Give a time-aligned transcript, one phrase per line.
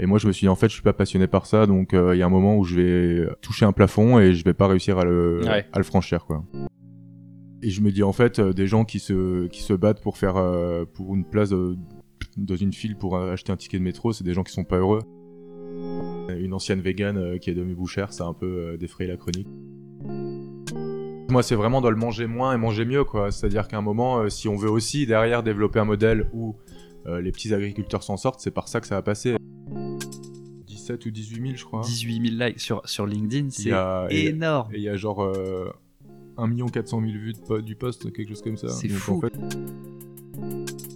[0.00, 1.92] Et moi, je me suis dit, en fait, je suis pas passionné par ça, donc
[1.92, 4.54] euh, il y a un moment où je vais toucher un plafond et je vais
[4.54, 5.66] pas réussir à le, Ouais.
[5.72, 6.44] à le franchir, quoi.
[7.62, 10.16] Et je me dis, en fait, euh, des gens qui se, qui se battent pour
[10.16, 11.50] faire, euh, pour une place
[12.36, 14.78] dans une file pour acheter un ticket de métro, c'est des gens qui sont pas
[14.78, 15.00] heureux.
[16.38, 19.48] Une ancienne végane qui est devenue bouchère, ça a un peu défrayé la chronique.
[21.30, 23.30] Moi, c'est vraiment dans le manger moins et manger mieux, quoi.
[23.30, 26.56] C'est-à-dire qu'à un moment, euh, si on veut aussi derrière développer un modèle où
[27.06, 29.36] euh, les petits agriculteurs s'en sortent, c'est par ça que ça va passer.
[30.96, 31.80] 17 ou 18 000, je crois.
[31.82, 33.70] 18 000 likes sur, sur LinkedIn, c'est
[34.10, 34.72] énorme.
[34.72, 35.70] Et il y a genre euh,
[36.36, 38.68] 1 400 000 vues de du post, quelque chose comme ça.
[38.68, 39.16] C'est fou.
[39.16, 39.34] en fait,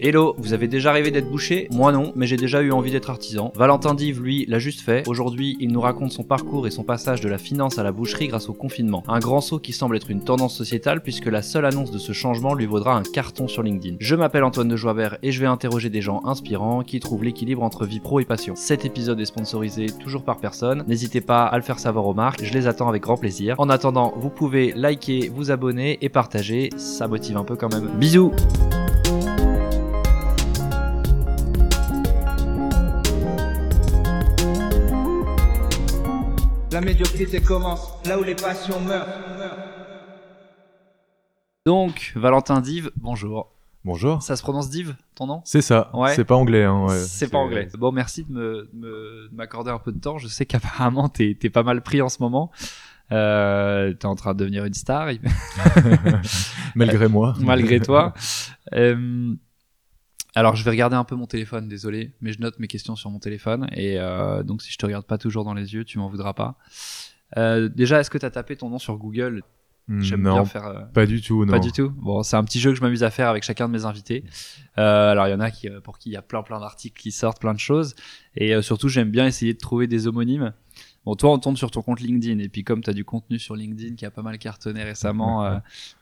[0.05, 1.69] Hello, vous avez déjà rêvé d'être boucher?
[1.71, 3.53] Moi non, mais j'ai déjà eu envie d'être artisan.
[3.55, 5.07] Valentin Dive, lui, l'a juste fait.
[5.07, 8.27] Aujourd'hui, il nous raconte son parcours et son passage de la finance à la boucherie
[8.27, 9.05] grâce au confinement.
[9.07, 12.11] Un grand saut qui semble être une tendance sociétale puisque la seule annonce de ce
[12.11, 13.99] changement lui vaudra un carton sur LinkedIn.
[14.01, 17.63] Je m'appelle Antoine de Joibert et je vais interroger des gens inspirants qui trouvent l'équilibre
[17.63, 18.55] entre vie pro et passion.
[18.57, 20.83] Cet épisode est sponsorisé toujours par personne.
[20.89, 23.55] N'hésitez pas à le faire savoir aux marques, je les attends avec grand plaisir.
[23.59, 27.89] En attendant, vous pouvez liker, vous abonner et partager, ça motive un peu quand même.
[28.01, 28.33] Bisous
[36.73, 39.07] La médiocrité commence là où les passions meurent.
[41.67, 43.53] Donc, Valentin Dive, bonjour.
[43.85, 44.23] Bonjour.
[44.23, 45.43] Ça se prononce Dive, ton nom?
[45.45, 45.91] C'est ça.
[45.93, 46.15] Ouais.
[46.15, 46.65] C'est pas anglais.
[46.65, 46.99] Hein, ouais.
[46.99, 47.69] C'est pas anglais.
[47.79, 48.71] Bon, merci de
[49.33, 50.17] m'accorder un peu de temps.
[50.17, 52.51] Je sais qu'apparemment, t'es es pas mal pris en ce moment.
[53.13, 55.11] Euh, t'es en train de devenir une star,
[56.75, 57.35] Malgré moi.
[57.41, 58.15] malgré toi.
[58.75, 59.35] Euh,
[60.35, 63.11] alors, je vais regarder un peu mon téléphone, désolé, mais je note mes questions sur
[63.11, 63.69] mon téléphone.
[63.73, 66.33] Et euh, donc, si je te regarde pas toujours dans les yeux, tu m'en voudras
[66.33, 66.57] pas.
[67.37, 69.43] Euh, déjà, est-ce que t'as tapé ton nom sur Google?
[69.99, 70.65] J'aime bien faire.
[70.65, 71.45] euh, pas du tout.
[71.45, 71.53] Non.
[71.53, 71.91] Pas du tout?
[71.91, 74.25] Bon, c'est un petit jeu que je m'amuse à faire avec chacun de mes invités.
[74.79, 76.61] Euh, alors, il y en a qui, euh, pour qui il y a plein plein
[76.61, 77.95] d'articles qui sortent, plein de choses.
[78.37, 80.55] Et euh, surtout, j'aime bien essayer de trouver des homonymes.
[81.05, 82.39] Bon, toi, on tombe sur ton compte LinkedIn.
[82.39, 85.45] Et puis, comme tu as du contenu sur LinkedIn qui a pas mal cartonné récemment,
[85.45, 85.59] euh,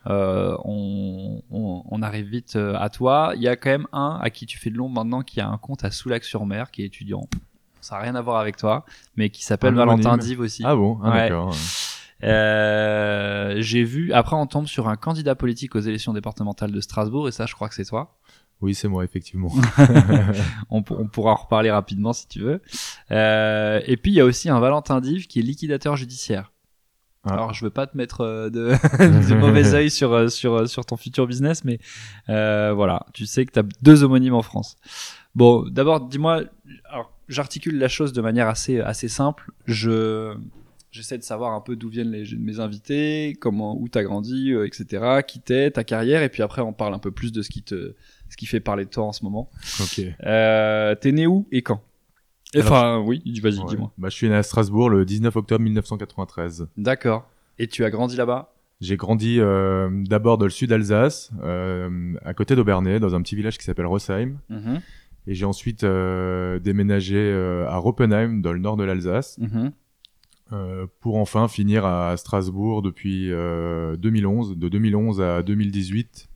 [0.08, 3.32] euh, on, on, on arrive vite euh, à toi.
[3.36, 5.48] Il y a quand même un à qui tu fais de l'ombre maintenant qui a
[5.48, 7.26] un compte à Soulac-sur-Mer, qui est étudiant.
[7.80, 8.84] Ça n'a rien à voir avec toi,
[9.16, 10.18] mais qui s'appelle Valentin.
[10.18, 10.62] Dive aussi.
[10.66, 10.98] Ah bon?
[11.02, 11.16] Ah, Ouais.
[11.30, 11.54] D'accord.
[12.22, 17.28] Euh, j'ai vu, après on tombe sur un candidat politique aux élections départementales de Strasbourg,
[17.28, 18.14] et ça je crois que c'est toi.
[18.60, 19.50] Oui, c'est moi, effectivement.
[20.70, 22.60] On, pour- on pourra en reparler rapidement si tu veux.
[23.10, 26.52] Euh, et puis il y a aussi un Valentin Dive qui est liquidateur judiciaire.
[27.24, 27.34] Ah.
[27.34, 28.70] Alors je veux pas te mettre euh, de,
[29.28, 31.78] de mauvais oeil sur, euh, sur, euh, sur ton futur business, mais
[32.28, 34.76] euh, voilà, tu sais que tu as deux homonymes en France.
[35.34, 36.42] Bon, d'abord dis-moi,
[36.90, 39.50] alors j'articule la chose de manière assez, assez simple.
[39.66, 40.34] Je
[40.92, 45.20] J'essaie de savoir un peu d'où viennent les, mes invités, comment, où t'as grandi, etc.,
[45.24, 47.62] qui t'es, ta carrière, et puis après on parle un peu plus de ce qui
[47.62, 47.94] te,
[48.30, 49.50] ce qui fait parler de toi en ce moment.
[49.80, 50.00] ok.
[50.24, 51.82] Euh, T'es né où et quand?
[52.56, 53.64] Enfin, oui, vas-y, Ouais.
[53.68, 53.92] dis-moi.
[53.98, 56.66] Bah, je suis né à Strasbourg le 19 octobre 1993.
[56.78, 57.28] D'accord.
[57.58, 58.54] Et tu as grandi là-bas?
[58.80, 63.36] J'ai grandi euh, d'abord dans le sud Alsace, euh, à côté d'Aubernay, dans un petit
[63.36, 64.38] village qui s'appelle Rosheim.
[64.48, 64.80] Mhm,
[65.26, 69.70] Et j'ai ensuite euh, déménagé euh, à Roppenheim, dans le nord de l'Alsace, mhm.
[71.00, 76.28] pour enfin finir à Strasbourg depuis euh, 2011, de 2011 à 2018,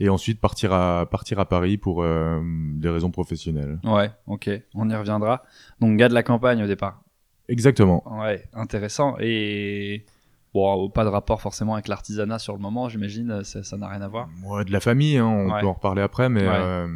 [0.00, 3.78] et ensuite partir à partir à Paris pour euh, des raisons professionnelles.
[3.84, 5.42] Ouais, ok, on y reviendra.
[5.80, 7.02] Donc, gars de la campagne au départ.
[7.48, 8.02] Exactement.
[8.20, 9.16] Ouais, intéressant.
[9.20, 10.04] Et
[10.52, 14.08] bon, pas de rapport forcément avec l'artisanat sur le moment, j'imagine, ça n'a rien à
[14.08, 14.28] voir.
[14.42, 15.60] Moi, de la famille, hein, on Ouais.
[15.60, 16.54] peut en reparler après, mais Ouais.
[16.54, 16.88] euh,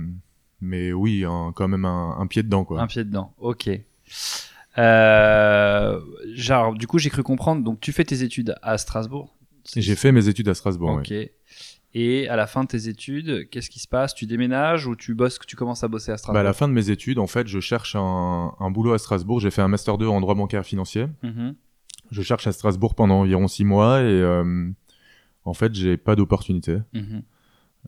[0.61, 2.81] mais oui, hein, quand même un, un pied dedans, quoi.
[2.81, 3.71] Un pied dedans, ok.
[4.79, 6.01] Euh,
[6.35, 9.35] genre, du coup, j'ai cru comprendre, donc tu fais tes études à Strasbourg.
[9.77, 10.91] J'ai fait mes études à Strasbourg.
[10.99, 11.09] Ok.
[11.11, 11.33] ouais.
[11.93, 14.15] Et à la fin de tes études, qu'est-ce qui se passe?
[14.15, 16.69] Tu déménages ou tu bosses, tu commences à bosser à Strasbourg Bah, à la fin
[16.69, 19.41] de mes études, en fait, je cherche un, un boulot à Strasbourg.
[19.41, 21.07] J'ai fait un master 2 en droit bancaire financier.
[21.23, 21.57] Mhm.
[22.11, 24.71] Je cherche à Strasbourg pendant environ six mois et euh,
[25.45, 26.79] en fait, j'ai pas d'opportunité.
[26.93, 27.23] Mhm.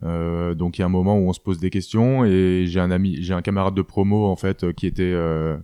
[0.05, 2.81] Euh, donc il y a un moment où on se pose des questions et j'ai
[2.81, 5.57] un ami, j'ai un camarade de promo en fait euh, qui était euh,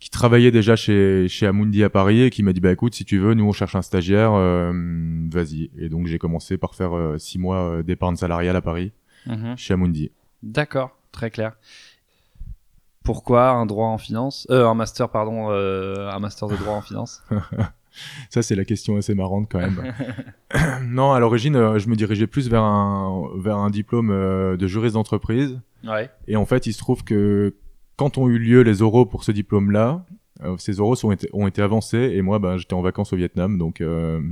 [0.00, 3.04] qui travaillait déjà chez chez Amundi à Paris et qui m'a dit bah écoute si
[3.04, 4.72] tu veux nous on cherche un stagiaire euh,
[5.32, 8.92] vas-y et donc j'ai commencé par faire euh, six mois euh, d'épargne salariale à Paris
[9.26, 9.56] Mhm.
[9.58, 10.10] chez Amundi.
[10.44, 11.56] D'accord, très clair.
[13.04, 14.46] Pourquoi un droit en finance?
[14.50, 17.22] Euh, Un master, pardon, euh, un master de droit en finance?
[18.30, 19.92] Ça c'est la question assez marrante quand même.
[20.86, 24.08] non à l'origine je me dirigeais plus vers un vers un diplôme
[24.56, 26.10] de juriste d'entreprise Ouais.
[26.26, 27.54] Et en fait, il se trouve que
[27.98, 30.06] quand ont eu lieu les oraux pour ce diplôme-là,
[30.44, 33.16] euh, ces oraux ont été, ont été avancés et moi, bah, j'étais en vacances au
[33.16, 34.22] Vietnam, donc euh,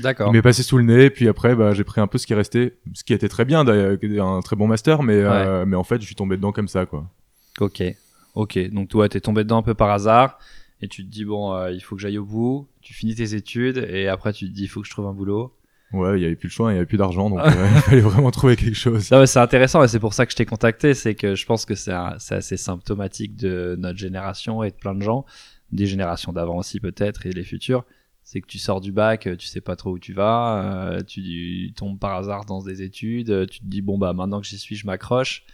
[0.00, 0.28] D'accord.
[0.28, 1.08] il m'est passé sous le nez.
[1.08, 3.64] Puis après, bah, j'ai pris un peu ce qui restait, ce qui était très bien,
[3.64, 6.68] d'ailleurs, un très bon master, mais euh, mais en fait, je suis tombé dedans comme
[6.68, 7.08] ça, quoi.
[7.60, 7.82] Ok.
[8.34, 10.38] Ok, donc toi, t'es tombé dedans un peu par hasard
[10.82, 12.66] et tu te dis bon, il faut que j'aille au bout.
[12.82, 15.14] Tu finis tes études et après tu te dis il faut que je trouve un
[15.14, 15.54] boulot.
[15.92, 17.80] Ouais, il y avait plus le choix, il y avait plus d'argent, donc euh, il
[17.82, 19.10] fallait vraiment trouver quelque chose.
[19.10, 20.94] Non, c'est intéressant et c'est pour ça que je t'ai contacté.
[20.94, 25.02] C'est que je pense que c'est assez symptomatique de notre génération et de plein de
[25.02, 25.24] gens,
[25.70, 27.84] des générations d'avant aussi peut-être et les futures.
[28.24, 31.72] C'est que tu sors du bac, tu sais pas trop où tu vas, euh, tu
[31.76, 34.58] tombes par hasard dans des études, euh, tu te dis bon bah maintenant que j'y
[34.58, 35.44] suis, je m'accroche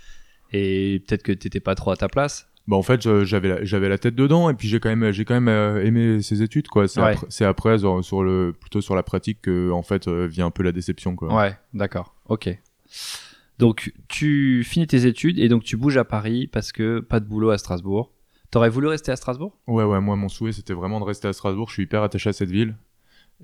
[0.52, 2.49] et peut-être que t'étais pas trop à ta place.
[2.69, 5.25] Bah en fait, j'avais la, j'avais la tête dedans et puis j'ai quand même j'ai
[5.25, 6.87] quand même euh, aimé ces études quoi.
[6.87, 7.11] C'est Ouais.
[7.11, 10.47] après, c'est après sur, sur le plutôt sur la pratique que en fait euh, vient
[10.47, 11.35] un peu la déception quoi.
[11.35, 12.14] Ouais, d'accord.
[12.29, 12.56] Ok.
[13.59, 17.26] Donc, tu finis tes études et donc tu bouges à Paris parce que pas de
[17.26, 18.12] boulot à Strasbourg.
[18.50, 19.56] T'aurais voulu rester à Strasbourg?
[19.67, 21.69] Ouais ouais, moi mon souhait c'était vraiment de rester à Strasbourg.
[21.69, 22.76] Je suis hyper attaché à cette ville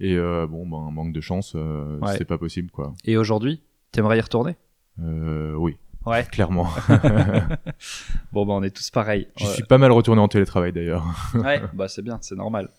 [0.00, 2.14] et euh, bon ben manque de chance, euh, Ouais.
[2.16, 2.94] c'est pas possible quoi.
[3.04, 4.56] Et aujourd'hui, t'aimerais y retourner?
[5.02, 5.76] Euh, oui,
[6.06, 6.24] Ouais.
[6.30, 6.68] clairement.
[8.32, 9.28] Bon, bah, on est tous pareils.
[9.36, 11.04] Je suis pas mal retourné en télétravail d'ailleurs.
[11.34, 12.70] Ouais, bah, c'est bien, c'est normal.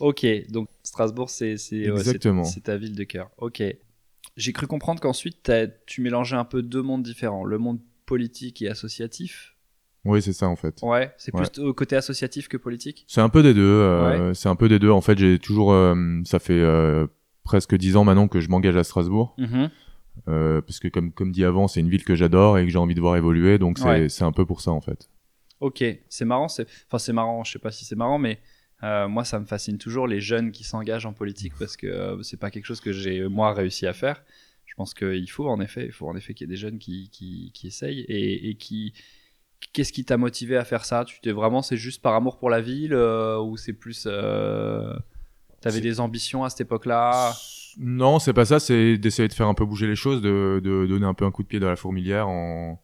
[0.00, 2.44] Ok, donc Strasbourg, c'est c'est- ouais, c'est- Exactement.
[2.44, 3.30] c'est ta ville de cœur.
[3.38, 3.62] Ok.
[4.36, 5.50] J'ai cru comprendre qu'ensuite,
[5.86, 9.54] tu mélangeais un peu deux mondes différents le monde politique et associatif.
[10.04, 10.80] oui, c'est ça en fait.
[10.82, 11.42] Ouais, c'est Ouais.
[11.48, 13.60] plus au côté associatif que politique C'est un peu des deux.
[13.62, 14.90] euh, C'est un peu des deux.
[14.90, 15.94] En fait, j'ai toujours, euh,
[16.24, 17.06] ça fait euh,
[17.44, 19.34] presque dix ans maintenant que je m'engage à Strasbourg.
[19.38, 19.70] Mhm.
[20.28, 22.78] Euh, parce que comme comme dit avant, c'est une ville que j'adore et que j'ai
[22.78, 24.22] envie de voir évoluer, donc c'est Ouais.
[24.22, 25.08] un peu pour ça en fait.
[25.60, 26.46] Ok, c'est marrant.
[26.46, 27.44] Enfin, c'est marrant.
[27.44, 28.38] Je sais pas si c'est marrant, mais
[28.82, 32.22] euh, moi, ça me fascine toujours les jeunes qui s'engagent en politique parce que euh,
[32.22, 34.22] c'est pas quelque chose que j'ai moi réussi à faire.
[34.66, 36.78] Je pense qu'il faut en effet, il faut en effet qu'il y ait des jeunes
[36.78, 38.92] qui, qui, qui essayent et, et qui.
[39.72, 41.04] Qu'est-ce qui t'a motivé à faire ça?
[41.04, 44.08] Tu t'es vraiment, c'est juste par amour pour la ville euh, ou c'est plus.
[45.60, 47.32] T'avais des ambitions à cette époque-là?
[47.78, 48.60] Non, c'est pas ça.
[48.60, 51.30] C'est d'essayer de faire un peu bouger les choses, de, de donner un peu un
[51.30, 52.28] coup de pied dans la fourmilière.
[52.28, 52.80] En...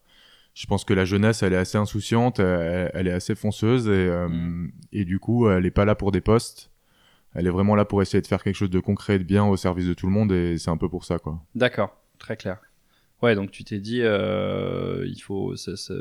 [0.54, 3.90] Je pense que la jeunesse, elle est assez insouciante, elle, elle est assez fonceuse et
[3.90, 4.72] euh, Mm.
[4.92, 6.70] et du coup, elle est pas là pour des postes.
[7.34, 9.44] Elle est vraiment là pour essayer de faire quelque chose de concret, et de bien
[9.44, 11.40] au service de tout le monde et c'est un peu pour ça quoi.
[11.54, 12.58] D'accord, très clair.
[13.22, 15.54] Ouais, donc tu t'es dit, euh, il faut.
[15.56, 15.94] ça- ça-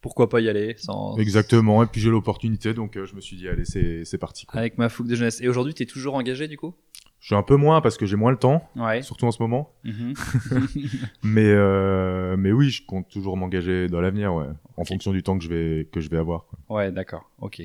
[0.00, 1.82] Pourquoi pas y aller sans, Exactement.
[1.82, 4.44] Et puis j'ai l'opportunité, donc euh, je me suis dit allez, c'est parti.
[4.44, 4.60] Quoi.
[4.60, 5.40] Avec ma fougue de jeunesse.
[5.40, 6.74] Et aujourd'hui, t'es toujours engagé du coup?
[7.24, 9.00] Je suis un peu moins parce que j'ai moins le temps, Ouais.
[9.00, 9.72] surtout en ce moment.
[9.82, 10.12] Mhm.
[11.22, 14.44] Mais euh, mais oui, je compte toujours m'engager dans l'avenir, ouais,
[14.76, 16.44] en fonction du temps que je vais que je vais avoir.
[16.44, 16.58] quoi.
[16.76, 17.30] ouais, d'accord.
[17.40, 17.62] Ok.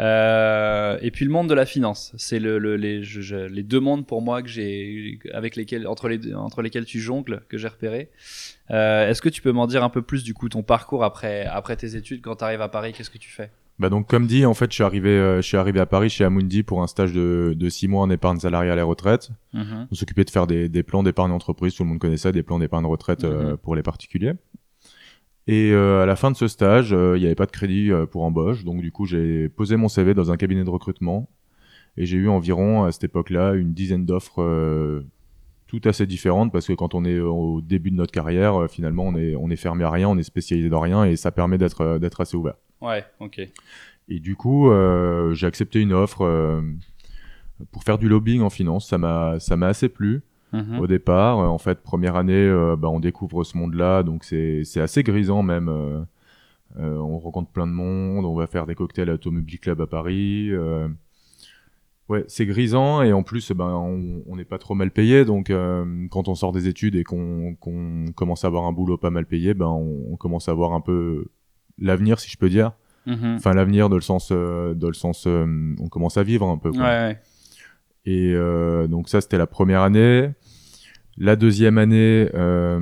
[0.00, 3.62] Euh, et puis le monde de la finance, c'est le, le- les, je- je- les
[3.62, 7.56] deux mondes pour moi que j'ai, avec lesquels, entre les entre lesquels tu jongles, que
[7.56, 8.10] j'ai repéré.
[8.70, 11.46] Euh, Est-ce que tu peux m'en dire un peu plus du coup ton parcours après
[11.46, 13.50] après tes études quand tu arrives à Paris Qu'est-ce que tu fais?
[13.78, 16.10] Bah donc comme dit, en fait, je suis arrivé euh, je suis arrivé à Paris
[16.10, 19.30] chez Amundi pour un stage de de six mois en épargne salariale et retraite.
[19.54, 19.86] Mhm.
[19.90, 22.42] On s'occupait de faire des des plans d'épargne entreprise, tout le monde connaît ça, des
[22.42, 23.56] plans d'épargne retraite euh, Mhm.
[23.58, 24.32] pour les particuliers.
[25.46, 27.90] Et euh, à la fin de ce stage, euh, il n'y avait pas de crédit
[27.90, 31.30] euh, pour embauche, donc du coup j'ai posé mon CV dans un cabinet de recrutement
[31.96, 34.42] et j'ai eu environ à cette époque-là une dizaine d'offres
[35.68, 38.68] euh, toutes assez différentes parce que quand on est au début de notre carrière, euh,
[38.68, 41.30] finalement on est on est fermé à rien, on est spécialisé dans rien et ça
[41.30, 42.54] permet d'être euh, d'être assez ouvert.
[42.80, 43.40] Ouais, ok.
[44.08, 46.62] Et du coup, euh, j'ai accepté une offre euh,
[47.72, 48.88] pour faire du lobbying en finance.
[48.88, 50.22] Ça m'a ça m'a assez plu
[50.54, 50.78] Mhm.
[50.80, 51.40] au départ.
[51.40, 55.02] Euh, en fait, première année, euh, bah, on découvre ce monde-là, donc c'est c'est assez
[55.02, 55.68] grisant même.
[55.68, 56.00] Euh,
[56.78, 59.86] euh, on rencontre plein de monde, on va faire des cocktails à Automobile Club à
[59.86, 60.50] Paris.
[62.08, 63.66] Ouais, c'est grisant et en plus, ben,
[64.26, 65.24] on n'est pas trop mal payé.
[65.26, 68.96] Donc, euh, quand on sort des études et qu'on qu'on commence à avoir un boulot
[68.96, 71.26] pas mal payé, ben, on, on commence à voir un peu
[71.78, 72.72] l'avenir, si je peux dire.
[73.06, 73.34] Mhm.
[73.36, 76.56] Enfin, l'avenir dans le sens, euh, dans le sens, euh, on commence à vivre un
[76.58, 76.70] peu.
[76.70, 76.84] Ouais, Quoi.
[76.86, 77.20] ouais.
[78.06, 80.30] Et euh, donc ça, c'était la première année.
[81.18, 82.78] La deuxième année, euh,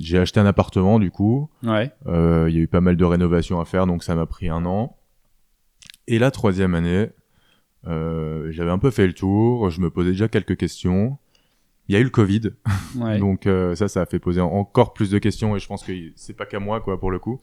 [0.00, 1.50] j'ai acheté un appartement du coup.
[1.64, 1.90] Ouais.
[2.06, 4.48] Euh, Il y a eu pas mal de rénovations à faire, donc ça m'a pris
[4.48, 4.96] un an.
[6.08, 7.08] Et la troisième année,
[7.86, 9.70] euh, j'avais un peu fait le tour.
[9.70, 11.18] Je me posais déjà quelques questions.
[11.88, 12.50] Il y a eu le Covid,
[12.96, 13.18] ouais.
[13.20, 15.56] donc euh, ça, ça a fait poser encore plus de questions.
[15.56, 17.40] Et je pense que c'est pas qu'à moi, quoi, pour le coup.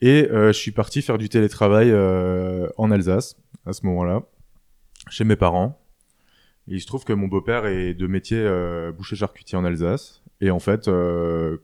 [0.00, 4.22] Et euh, je suis parti faire du télétravail euh, en Alsace à ce moment-là,
[5.08, 5.80] chez mes parents.
[6.66, 10.24] Et il se trouve que mon beau-père est de métier euh, boucher charcutier en Alsace.
[10.40, 11.58] Et en fait, euh,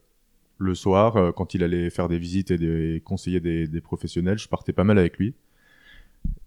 [0.59, 4.49] le soir, quand il allait faire des visites et des conseiller des, des professionnels, je
[4.49, 5.35] partais pas mal avec lui.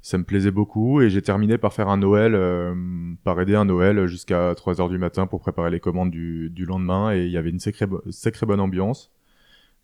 [0.02, 2.74] Ça me plaisait beaucoup et j'ai terminé par faire un Noël, euh,
[3.24, 7.14] par aider un Noël jusqu'à 3 heures du matin pour préparer les commandes du, lendemain
[7.14, 9.12] et il y avait une sacrée, sacrée bonne ambiance.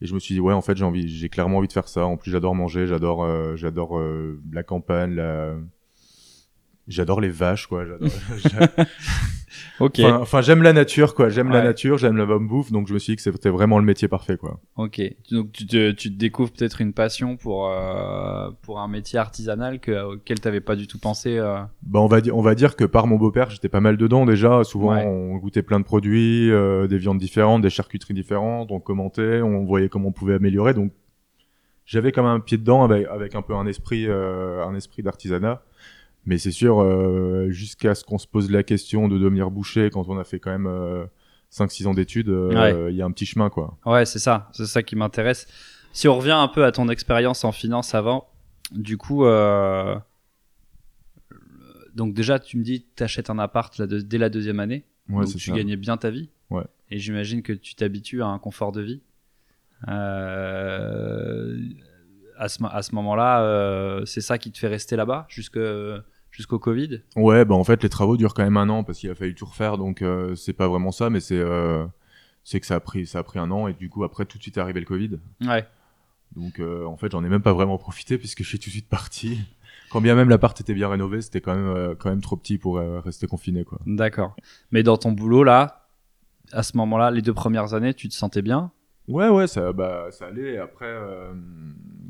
[0.01, 2.05] Et je me suis dit ouais en fait j'ai clairement envie de faire ça.
[2.05, 5.55] En plus j'adore manger, j'adore, euh, euh, la campagne, la,
[6.87, 7.83] J'adore les vaches, quoi.
[9.79, 9.99] Ok.
[9.99, 11.29] Enfin, enfin, j'aime la nature, quoi.
[11.29, 13.77] J'aime la nature, j'aime la bonne bouffe, donc je me suis dit que c'était vraiment
[13.79, 14.59] le métier parfait, quoi.
[14.75, 15.01] Ok.
[15.31, 19.79] Donc tu te, tu te découvres peut-être une passion pour euh, pour un métier artisanal
[19.79, 21.37] que, auquel t'avais pas du tout pensé.
[21.37, 21.59] euh.
[21.83, 24.25] Bah, on va dire, on va dire que par mon beau-père, j'étais pas mal dedans
[24.25, 24.63] déjà.
[24.63, 25.05] Souvent, Ouais.
[25.05, 29.63] on goûtait plein de produits, euh, des viandes différentes, des charcuteries différentes, on commentait, on
[29.65, 30.73] voyait comment on pouvait améliorer.
[30.73, 30.91] Donc,
[31.85, 35.03] j'avais quand même un pied dedans avec, avec un peu un esprit, euh, un esprit
[35.03, 35.61] d'artisanat.
[36.25, 40.09] Mais c'est sûr, euh, jusqu'à ce qu'on se pose la question de devenir boucher quand
[40.09, 41.05] on a fait quand même euh,
[41.51, 42.93] 5-6 ans d'études, euh, il Ouais.
[42.93, 43.77] y a un petit chemin, quoi.
[43.85, 44.49] Ouais, c'est ça.
[44.51, 45.47] C'est ça qui m'intéresse.
[45.93, 48.27] Si on revient un peu à ton expérience en finance avant,
[48.71, 49.95] du coup, euh,
[51.95, 54.83] donc déjà, tu me dis, t'achètes un appart dès la deuxième année.
[55.09, 55.55] Ouais, donc tu ça.
[55.55, 56.29] gagnais bien ta vie.
[56.49, 56.63] Ouais.
[56.91, 59.01] Et j'imagine que tu t'habitues à un confort de vie.
[59.87, 61.57] Euh,
[62.37, 65.59] à ce, mo- à ce moment-là, euh, c'est ça qui te fait rester là-bas jusque,
[66.31, 67.01] jusqu'au Covid?
[67.15, 69.35] Ouais, bah en fait les travaux durent quand même un an parce qu'il a fallu
[69.35, 71.85] tout refaire, donc euh, c'est pas vraiment ça, mais c'est euh,
[72.43, 74.37] c'est que ça a pris ça a pris un an et du coup après tout
[74.37, 75.19] de suite est arrivé le Covid.
[75.45, 75.65] Ouais.
[76.35, 78.73] Donc euh, en fait j'en ai même pas vraiment profité puisque je suis tout de
[78.73, 79.39] suite parti.
[79.89, 82.77] Quand bien même l'appart était bien rénové, c'était quand même quand même trop petit pour
[82.77, 83.79] rester confiné quoi.
[83.85, 84.35] D'accord.
[84.71, 85.87] Mais dans ton boulot là,
[86.51, 88.71] à ce moment-là, les deux premières années, tu te sentais bien?
[89.07, 90.57] Ouais ouais ça bah ça allait.
[90.57, 91.33] Après euh,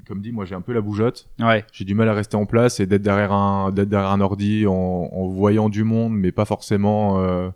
[0.08, 1.30] comme dit moi j'ai un peu la bougeotte.
[1.40, 1.64] Ouais.
[1.72, 4.66] J'ai du mal à rester en place et d'être derrière un d'être derrière un ordi
[4.68, 7.50] en, en voyant du monde mais pas forcément euh,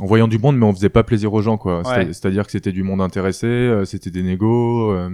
[0.00, 1.86] en voyant du monde mais on faisait pas plaisir aux gens quoi.
[1.88, 2.06] Ouais.
[2.12, 5.08] C'est-à-dire que c'était du monde intéressé, euh, c'était des négos, euh,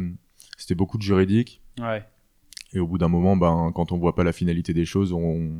[0.56, 2.02] c'était beaucoup de juridique Ouais.
[2.72, 5.50] et au bout d'un moment ben quand on voit pas la finalité des choses on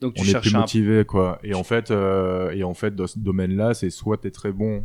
[0.00, 1.38] Donc tu on est plus cherchais un motivé quoi.
[1.42, 4.84] Et en fait euh, et en fait dans ce domaine-là, c'est soit t'es très bon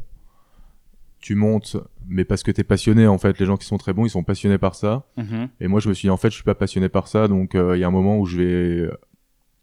[1.20, 4.06] tu montes mais parce que t'es passionné en fait les gens qui sont très bons
[4.06, 5.50] ils sont passionnés par ça Mhm.
[5.60, 7.54] et moi, je me suis dit, en fait, je suis pas passionné par ça, donc
[7.56, 8.90] euh, il y a un moment où je vais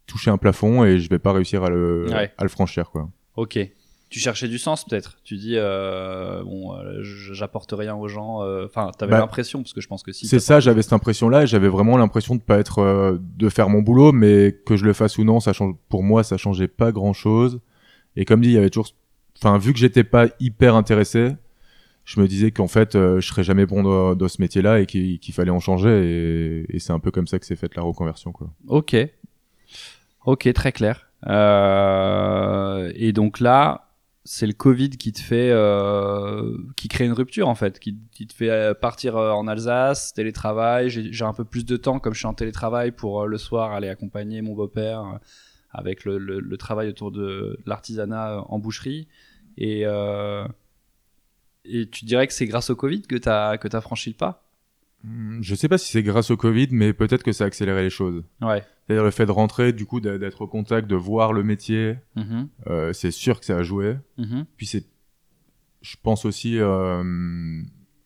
[0.07, 2.31] toucher un plafond et je vais pas réussir à le, Ouais.
[2.37, 3.09] à le franchir, quoi.
[3.37, 3.59] Ok.
[4.11, 5.17] Tu cherchais du sens peut-être.
[5.25, 8.43] Tu dis euh, bon, euh, j'apporte rien aux gens.
[8.65, 10.27] Enfin, t'avais Bah, l'impression parce que je pense que si.
[10.29, 13.81] c'est ça, j'avais cette impression-là, et j'avais vraiment l'impression de pas être, de faire mon
[13.81, 16.93] boulot, mais que je le fasse ou non, ça change, pour moi, ça changeait pas
[16.93, 17.61] grand-chose.
[18.17, 18.91] Et comme dit, il y avait toujours,
[19.43, 21.33] enfin, vu que j'étais pas hyper intéressé,
[22.05, 23.83] je me disais qu'en fait, euh, je serais jamais bon
[24.15, 27.47] dans, ce métier-là et qu'il fallait en changer, et, c'est un peu comme ça que
[27.47, 28.51] s'est faite la reconversion, quoi.
[28.69, 28.97] Ok.
[30.27, 31.09] Ok, très clair.
[31.27, 33.89] Euh, et donc là,
[34.25, 37.97] c'est le Covid qui te fait, euh, qui crée une rupture en fait, qui,
[38.27, 40.89] te fait euh, partir euh, en Alsace, télétravail.
[40.91, 43.73] J'ai un peu plus de temps comme je suis en télétravail pour euh, le soir
[43.73, 45.21] aller accompagner mon beau-père
[45.71, 49.09] avec le, le- travail autour de l'artisanat en boucherie.
[49.59, 49.85] Et,
[51.65, 54.17] et tu dirais que c'est grâce au Covid que tu as, que as franchi le
[54.17, 54.41] pas
[55.07, 57.83] Hmm, Je sais pas si c'est grâce au Covid, mais peut-être que ça a accéléré
[57.83, 58.25] les choses.
[58.41, 58.63] Ouais.
[58.87, 62.49] C'est-à-dire le fait de rentrer, du coup, d'être au contact, de voir le métier, Mhm,
[62.69, 63.97] euh, c'est sûr que ça a joué.
[64.17, 64.47] mhm.
[64.57, 64.87] Puis c'est,
[65.83, 67.03] je pense aussi, euh,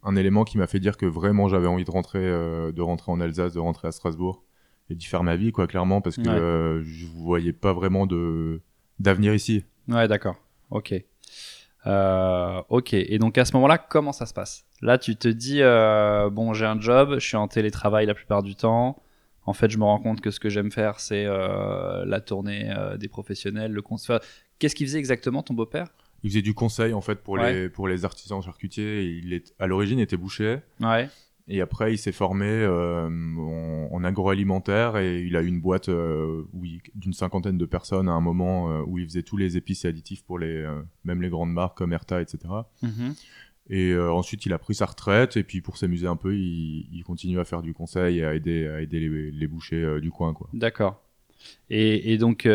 [0.03, 3.13] un élément qui m'a fait dire que vraiment j'avais envie de rentrer, euh, de rentrer
[3.13, 4.43] en Alsace, de rentrer à Strasbourg
[4.91, 6.85] et d'y faire ma vie, quoi, clairement, parce que Ouais.
[6.85, 8.61] je voyais pas vraiment de
[8.99, 9.63] d'avenir ici.
[9.87, 10.37] Ouais, d'accord.
[10.71, 10.95] Ok.
[11.89, 12.93] Euh, ok.
[12.95, 14.65] Et donc à ce moment-là, comment ça se passe?
[14.83, 18.43] Là, tu te dis euh, bon, j'ai un job, je suis en télétravail la plupart
[18.43, 19.03] du temps.
[19.47, 22.71] En fait, je me rends compte que ce que j'aime faire, c'est euh, la tournée
[22.99, 24.21] des professionnels, le concert.
[24.59, 25.87] Qu'est-ce qu'il faisait exactement ton beau-père?
[26.25, 27.53] Il faisait du conseil en fait pour Ouais.
[27.53, 29.05] les pour les artisans charcutiers.
[29.05, 30.59] Il est à l'origine était boucher.
[30.81, 31.09] Ouais.
[31.51, 35.89] Et après, il s'est formé euh, en, en agroalimentaire et il a eu une boîte
[35.89, 36.45] euh,
[36.95, 39.89] d'une cinquantaine de personnes à un moment euh, où il faisait tous les épices et
[39.89, 40.67] additifs pour les
[41.05, 42.39] même les grandes marques comme Erta, etc.
[42.83, 43.15] Mhm.
[43.71, 46.87] Et euh, ensuite, il a pris sa retraite et puis pour s'amuser un peu, il,
[46.93, 50.11] il continue à faire du conseil et à aider à aider les, les bouchers du
[50.11, 50.49] coin, quoi.
[50.53, 51.03] D'accord.
[51.71, 52.47] Et, et donc,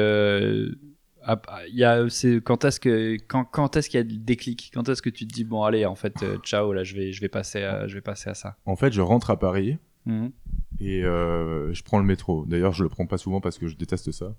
[1.69, 4.71] il y a, c'est quand est-ce que quand, quand est-ce qu'il y a le déclic?
[4.73, 7.11] Quand est-ce que tu te dis bon allez en fait euh, ciao là je vais
[7.13, 8.57] je vais passer à, je vais passer à ça?
[8.65, 10.31] En fait, je rentre à Paris Mhm.
[10.81, 12.45] et euh, je prends le métro.
[12.45, 14.35] D'ailleurs, je le prends pas souvent parce que je déteste ça.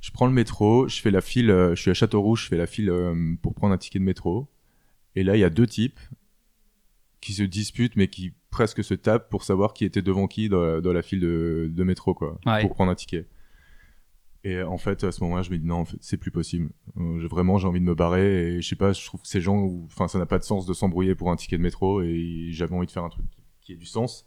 [0.00, 2.56] Je prends le métro, je fais la file, euh, je suis à Châteauroux, je fais
[2.56, 4.48] la file euh, pour prendre un ticket de métro.
[5.14, 6.00] Et là, il y a deux types
[7.20, 10.60] qui se disputent, mais qui presque se tapent pour savoir qui était devant qui dans,
[10.62, 12.60] la- dans la file de, de métro, quoi, Ouais.
[12.60, 13.26] pour prendre un ticket.
[14.46, 16.68] Et en fait, à ce moment-là, je me dis non, en fait, c'est plus possible.
[16.98, 19.26] Euh, j'ai- vraiment, j'ai envie de me barrer et je sais pas, je trouve que
[19.28, 22.02] ces gens, enfin, ça n'a pas de sens de s'embrouiller pour un ticket de métro
[22.02, 23.24] et j'avais envie de faire un truc
[23.62, 24.26] qui ait du sens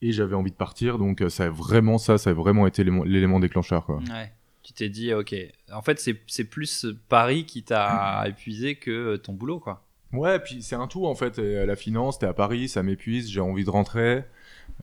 [0.00, 2.84] et j'avais envie de partir, donc euh, ça a vraiment ça, ça a vraiment été
[2.84, 3.96] l'élément- déclencheur, quoi.
[4.10, 4.32] Ouais.
[4.62, 5.34] Tu t'es dit ok.
[5.74, 9.84] En fait c'est plus Paris qui t'a épuisé que ton boulot quoi.
[10.14, 11.38] Ouais, puis c'est un tout en fait.
[11.38, 14.24] Euh, la finance, t'es à Paris, ça m'épuise, j'ai envie de rentrer.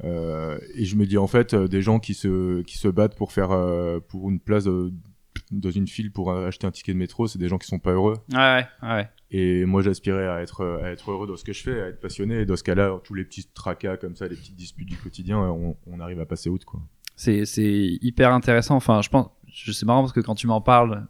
[0.04, 3.16] Euh, et je me dis en fait, euh, des gens qui se, qui se battent
[3.16, 4.66] pour faire euh, pour une place
[5.52, 7.92] dans une file pour acheter un ticket de métro, c'est des gens qui sont pas
[7.92, 8.18] heureux.
[8.34, 9.10] Ouais, ouais.
[9.32, 12.00] Et moi, j'aspirais à être, à être heureux dans ce que je fais, à être
[12.00, 12.42] passionné.
[12.42, 15.40] Et dans ce cas-là, tous les petits tracas comme ça, les petites disputes du quotidien,
[15.40, 16.82] on, on arrive à passer outre, quoi.
[17.16, 18.76] C'est, c'est hyper intéressant.
[18.76, 21.06] Enfin, je pense, je c'est marrant parce que quand tu m'en parles,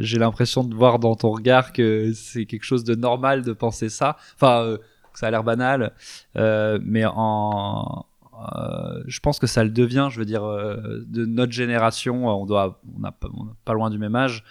[0.00, 3.88] j'ai l'impression de voir dans ton regard que c'est quelque chose de normal de penser
[3.88, 4.16] ça.
[4.34, 4.78] Enfin, euh,
[5.12, 5.92] que ça a l'air banal,
[6.36, 10.08] euh, mais en, euh, je pense que ça le devient.
[10.10, 13.74] Je veux dire, euh, de notre génération, on doit, on n'a pas, on n'a pas
[13.74, 14.44] loin du même âge.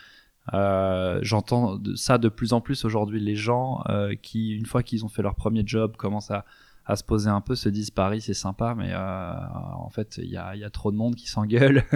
[0.54, 3.20] Euh, J'entends ça de plus en plus aujourd'hui.
[3.20, 6.46] Les gens euh, qui, une fois qu'ils ont fait leur premier job, commencent à
[6.86, 9.34] à se poser un peu, se disent Paris c'est sympa, mais euh,
[9.78, 11.84] en fait il y a, y a trop de monde qui s'engueule.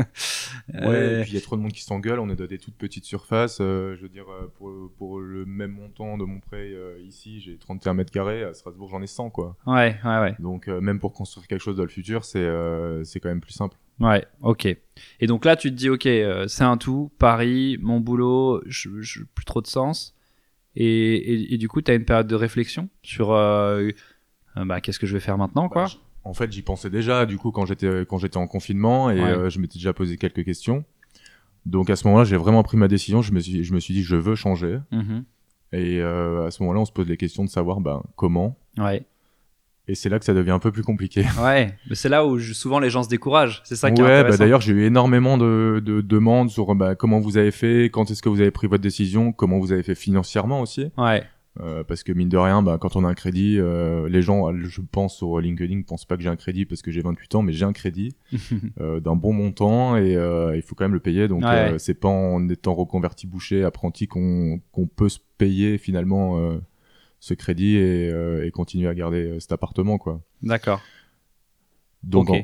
[0.74, 2.46] Ouais, Euh, et puis il y a trop de monde qui s'engueule, on est dans
[2.46, 3.58] des toutes petites surfaces.
[3.62, 4.26] euh, je veux dire,
[4.58, 8.54] pour, pour le même montant de mon prêt euh, ici, j'ai 31 mètres carrés, à
[8.54, 9.58] Strasbourg j'en ai 100, quoi.
[9.66, 12.48] ouais, ouais, ouais, Donc même pour construire quelque chose dans le futur, c'est
[13.04, 13.78] c'est quand même plus simple.
[14.00, 14.66] ouais, ok.
[15.20, 16.04] Et donc là tu te dis ok,
[16.48, 20.16] c'est un tout, Paris, mon boulot, je, je plus trop de sens.
[20.76, 23.32] Et, et, et du coup tu as une période de réflexion sur
[24.64, 25.86] bah, qu'est-ce que je vais faire maintenant quoi.
[25.86, 25.92] Bah,
[26.24, 29.30] en fait, j'y pensais déjà, du coup, quand j'étais quand j'étais en confinement, et Ouais.
[29.30, 30.84] euh, je m'étais déjà posé quelques questions.
[31.66, 33.22] Donc à ce moment-là, j'ai vraiment pris ma décision.
[33.22, 34.80] Je me suis, je me suis dit, je veux changer.
[34.92, 35.24] Mhm.
[35.72, 38.58] Et euh, à ce moment-là, on se pose les questions de savoir, ben, comment.
[38.78, 39.04] Ouais,
[39.88, 41.26] Et c'est là que ça devient un peu plus compliqué.
[41.44, 43.62] ouais, mais c'est là où je- souvent les gens se découragent.
[43.66, 44.40] C'est ça qui est ouais, bah intéressant.
[44.44, 48.22] d'ailleurs, j'ai eu énormément de, de demandes sur bah, comment vous avez fait, quand est-ce
[48.24, 50.92] que vous avez pris votre décision, comment vous avez fait financièrement aussi.
[50.98, 51.24] Ouais,
[51.62, 54.54] Euh, parce que mine de rien, bah, quand on a un crédit, euh, les gens,
[54.58, 57.42] je pense sur LinkedIn, pensent pas que j'ai un crédit parce que j'ai 28 ans,
[57.44, 58.14] mais j'ai un crédit
[58.82, 61.30] euh, d'un bon montant et euh, il faut quand même le payer.
[61.30, 61.74] Donc Ouais.
[61.74, 66.58] euh, c'est pas en étant reconverti boucher, apprenti qu'on qu'on peut se payer finalement euh,
[67.22, 70.22] ce crédit et, euh, et continuer à garder euh, cet appartement quoi.
[70.44, 70.82] d'accord.
[72.04, 72.36] Donc Ok.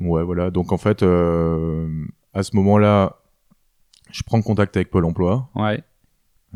[0.00, 0.50] en- ouais voilà.
[0.50, 1.88] Donc en fait, euh,
[2.34, 3.16] à ce moment-là,
[4.10, 5.48] je prends contact avec Pôle Emploi.
[5.54, 5.82] Ouais.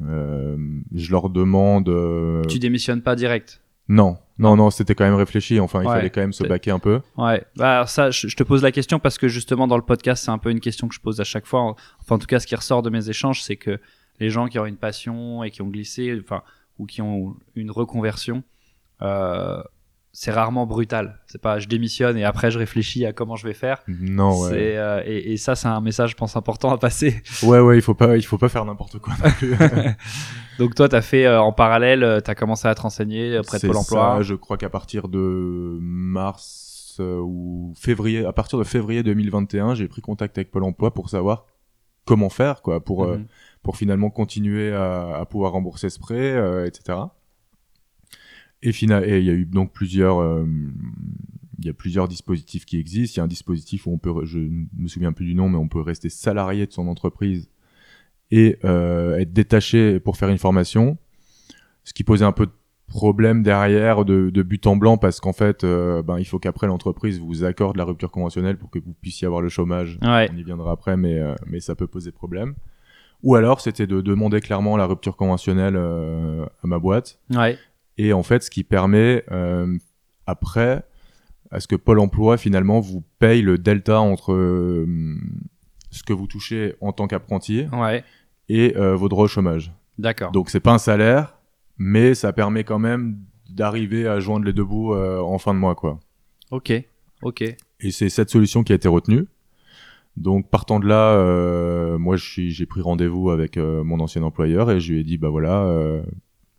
[0.03, 0.57] Euh,
[0.95, 1.89] je leur demande.
[1.89, 3.61] euh, Tu démissionnes pas direct.
[3.89, 5.61] Non, non, non, c'était quand même réfléchi.
[5.61, 5.93] Enfin, il Ouais.
[5.95, 7.01] fallait quand même se baquer un peu.
[7.19, 9.83] Ouais, bah alors ça, je, je te pose la question parce que justement dans le
[9.83, 11.61] podcast, c'est un peu une question que je pose à chaque fois.
[12.01, 13.79] Enfin, en tout cas, ce qui ressort de mes échanges, c'est que
[14.21, 16.43] les gens qui ont une passion et qui ont glissé, enfin,
[16.79, 18.43] ou qui ont une reconversion,
[19.03, 19.63] euh,
[20.17, 21.19] c'est rarement brutal.
[21.27, 23.83] C'est pas je démissionne et après je réfléchis à comment je vais faire.
[23.89, 24.49] Non, ouais.
[24.51, 27.21] C'est, euh, et, et ça, c'est un message, je pense, important à passer.
[27.43, 29.13] Ouais, ouais, il faut pas, il faut pas faire n'importe quoi.
[29.23, 29.55] non plus.
[30.61, 33.57] Donc toi, tu as fait euh, en parallèle, tu as commencé à te renseigner auprès
[33.57, 34.15] de C'est Pôle emploi.
[34.19, 39.75] ça, je crois qu'à partir de mars euh, ou février, à partir de février 2021,
[39.75, 41.47] j'ai pris contact avec Pôle Emploi pour savoir
[42.05, 43.27] comment faire, quoi, pour euh, Mhm.
[43.63, 46.99] pour finalement continuer à, à pouvoir rembourser ce prêt, euh, etc.
[48.65, 50.45] Et final, et il y a eu donc plusieurs, euh,
[51.59, 53.17] il y a plusieurs dispositifs qui existent.
[53.17, 55.51] Il y a un dispositif où on peut, je ne me souviens plus du nom,
[55.51, 57.51] mais on peut rester salarié de son entreprise
[58.31, 60.97] et euh, être détaché pour faire une formation,
[61.85, 62.53] ce qui posait un peu de
[62.87, 66.67] problème derrière de, de but en blanc parce qu'en fait, euh, ben il faut qu'après
[66.67, 69.99] l'entreprise vous accorde la rupture conventionnelle pour que vous puissiez avoir le chômage.
[70.03, 72.55] Ouais, On y viendra après, mais, euh, mais ça peut poser problème.
[73.23, 77.19] Ou alors, c'était de demander clairement la rupture conventionnelle euh, à ma boîte.
[77.31, 77.59] ouais,
[77.99, 79.77] Et en fait, ce qui permet, euh,
[80.27, 80.85] après,
[81.51, 84.87] à ce que Pôle emploi, finalement, vous paye le delta entre euh,
[85.91, 88.05] ce que vous touchez en tant qu'apprenti ouais,
[88.49, 89.73] et euh, vos droits au chômage.
[89.99, 90.33] d'accord.
[90.33, 91.39] Donc, c'est pas un salaire,
[91.79, 95.59] mais ça permet quand même d'arriver à joindre les deux bouts euh, en fin de
[95.59, 96.01] mois, quoi.
[96.51, 96.73] Ok,
[97.23, 97.43] ok.
[97.43, 99.27] Et c'est cette solution qui a été retenue.
[100.17, 104.79] Donc partant de là, euh, moi j'ai pris rendez-vous avec euh, mon ancien employeur et
[104.79, 105.69] je lui ai dit bah voilà,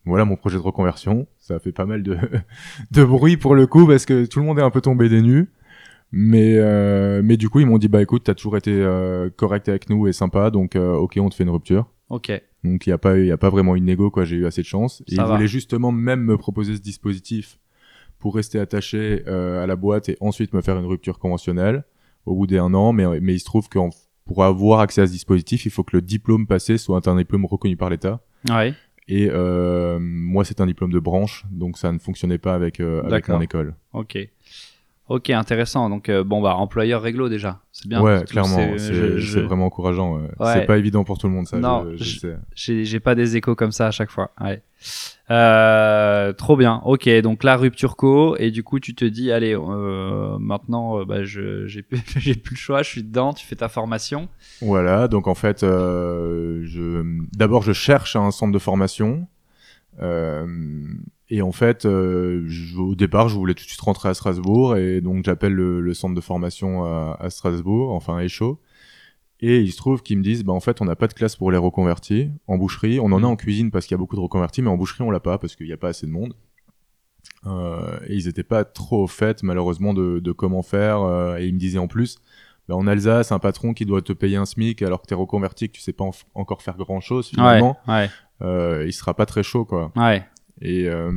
[0.06, 1.28] voilà mon projet de reconversion.
[1.39, 2.18] Ça a fait pas mal de,
[2.91, 5.22] de bruit pour le coup parce que tout le monde est un peu tombé des
[5.22, 5.50] nues.
[6.12, 9.68] Mais euh, mais du coup ils m'ont dit bah écoute t'as toujours été euh, correct
[9.68, 11.88] avec nous et sympa donc euh, ok on te fait une rupture.
[12.10, 12.32] Ok,
[12.63, 14.62] Donc il y a pas y a pas vraiment une négo quoi j'ai eu assez
[14.62, 15.02] de chance.
[15.08, 17.60] Et ils voulaient justement même me proposer ce dispositif
[18.20, 21.84] pour rester attaché euh, à la boîte et ensuite me faire une rupture conventionnelle
[22.28, 22.94] au bout d'un an.
[22.94, 23.89] Mais mais il se trouve qu'en
[24.26, 27.46] pour avoir accès à ce dispositif, il faut que le diplôme passé soit un diplôme
[27.46, 28.22] reconnu par l'État.
[28.50, 28.74] ouais,
[29.08, 33.04] Et euh, moi, c'est un diplôme de branche, donc ça ne fonctionnait pas avec, euh,
[33.04, 33.76] avec mon école.
[33.94, 34.18] ok.
[35.08, 35.88] Ok, intéressant.
[35.89, 37.60] Donc, euh, bon, bah, employeur réglo déjà.
[37.72, 38.02] C'est bien.
[38.02, 40.15] ouais, clairement, c'est- je- je- vraiment encourageant.
[40.15, 40.30] ouais.
[40.39, 40.54] Ouais.
[40.54, 41.58] C'est pas évident pour tout le monde, ça.
[41.58, 41.86] Non.
[42.56, 44.32] J'ai pas des échos comme ça à chaque fois.
[44.41, 44.63] Ouais.
[45.32, 46.82] Euh, trop bien.
[46.86, 51.06] Ok, donc la rupture co et du coup tu te dis allez euh, maintenant euh,
[51.06, 53.34] bah, je j'ai plus j'ai plus le choix, je suis dedans.
[53.34, 54.28] Tu fais ta formation.
[54.62, 57.04] Voilà, donc en fait, euh, je
[57.36, 59.28] d'abord je cherche un centre de formation.
[60.02, 60.46] Euh,
[61.30, 64.78] Et en fait, euh, je- au départ, je voulais tout de suite rentrer à Strasbourg
[64.78, 68.60] et donc j'appelle le, le centre de formation à, à Strasbourg, enfin à Échaud.
[69.42, 71.36] Et il se trouve qu'ils me disent, bah en fait, on n'a pas de classe
[71.36, 73.00] pour les reconvertis en boucherie.
[73.00, 75.04] On en a en cuisine parce qu'il y a beaucoup de reconvertis, mais en boucherie,
[75.04, 76.36] on l'a pas parce qu'il n'y a pas assez de monde.
[77.48, 81.02] Euh, et ils étaient pas trop au fait, malheureusement, de, de comment faire.
[81.02, 82.18] euh, et ils me disaient en plus,
[82.68, 85.68] bah, en Alsace, un patron qui doit te payer un SMIC alors que t'es reconverti,
[85.70, 88.10] que tu sais pas en- encore faire grand chose Ouais, finalement, ouais,
[88.42, 89.92] euh, il sera pas très chaud, quoi.
[89.96, 90.24] ouais.
[90.62, 91.12] Et, euh,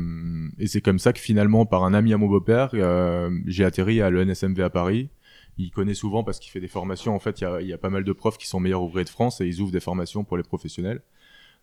[0.59, 4.01] et c'est comme ça que finalement, par un ami à mon beau-père, euh, j'ai atterri
[4.01, 5.11] à l'ENSMV à Paris.
[5.59, 7.15] Il connaît souvent parce qu'il fait des formations.
[7.15, 9.05] En fait, il y a, y a pas mal de profs qui sont meilleurs ouvriers
[9.05, 11.03] de France et ils ouvrent des formations pour les professionnels.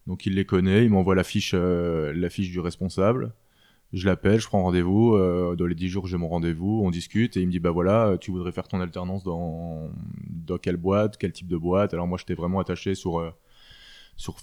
[0.07, 3.33] Donc il les connaît, il m'envoie la fiche, euh, la du responsable.
[3.93, 5.15] Je l'appelle, je prends rendez-vous.
[5.15, 7.71] euh, dans les 10 jours, j'ai mon rendez-vous, on discute et il me dit bah
[7.71, 9.89] voilà, tu voudrais faire ton alternance dans
[10.29, 11.93] dans quelle boîte, quel type de boîte?
[11.93, 13.31] Alors moi, j'étais vraiment attaché sur euh,
[14.17, 14.37] sur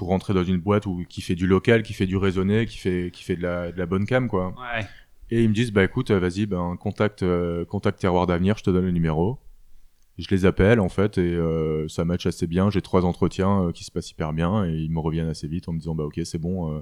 [0.00, 3.10] rentrer dans une boîte où qui fait du local, qui fait du raisonné, qui fait
[3.12, 4.48] qui fait de la de la bonne cam quoi.
[4.48, 4.86] Ouais.
[5.30, 8.70] Et ils me disent bah écoute, vas-y, ben contact euh, contact terroir d'avenir, je te
[8.70, 9.38] donne le numéro.
[10.20, 12.68] Je les appelle en fait et euh, ça match assez bien.
[12.70, 15.68] J'ai trois entretiens euh, qui se passent hyper bien et ils me reviennent assez vite
[15.68, 16.80] en me disant bah ok c'est bon, euh,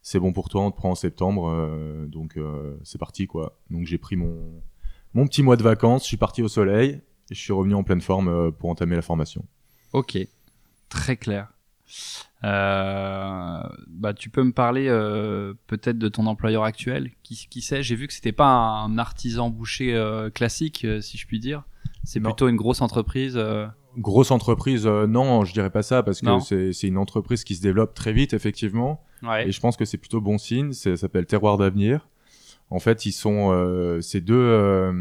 [0.00, 2.38] c'est bon pour toi, on te prend en septembre, donc
[2.84, 3.58] c'est parti quoi.
[3.70, 4.62] Donc j'ai pris mon
[5.14, 7.00] mon petit mois de vacances, je suis parti au soleil
[7.30, 9.44] et je suis revenu en pleine forme pour entamer la formation.
[9.92, 10.16] Ok,
[10.88, 11.52] très clair.
[12.44, 17.10] Euh, bah, tu peux me parler euh, peut-être de ton employeur actuel.
[17.22, 21.26] Qui, qui sait J'ai vu que c'était pas un artisan boucher euh, classique, si je
[21.26, 21.64] puis dire.
[22.04, 23.38] C'est plutôt une grosse entreprise.
[23.96, 27.94] Grosse entreprise, non, je dirais pas ça parce que c'est une entreprise qui se développe
[27.94, 29.02] très vite effectivement.
[29.22, 29.48] Ouais.
[29.48, 30.72] Et je pense que c'est plutôt bon signe.
[30.72, 32.06] Ça s'appelle Terroir d'avenir.
[32.70, 34.92] En fait, ils sont euh, c'est deux euh,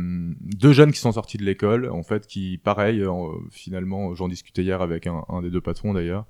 [0.42, 1.90] deux jeunes qui sont sortis de l'école.
[1.90, 3.12] En fait, qui pareil, euh,
[3.52, 6.26] finalement, j'en discutais hier avec un, un des deux patrons d'ailleurs,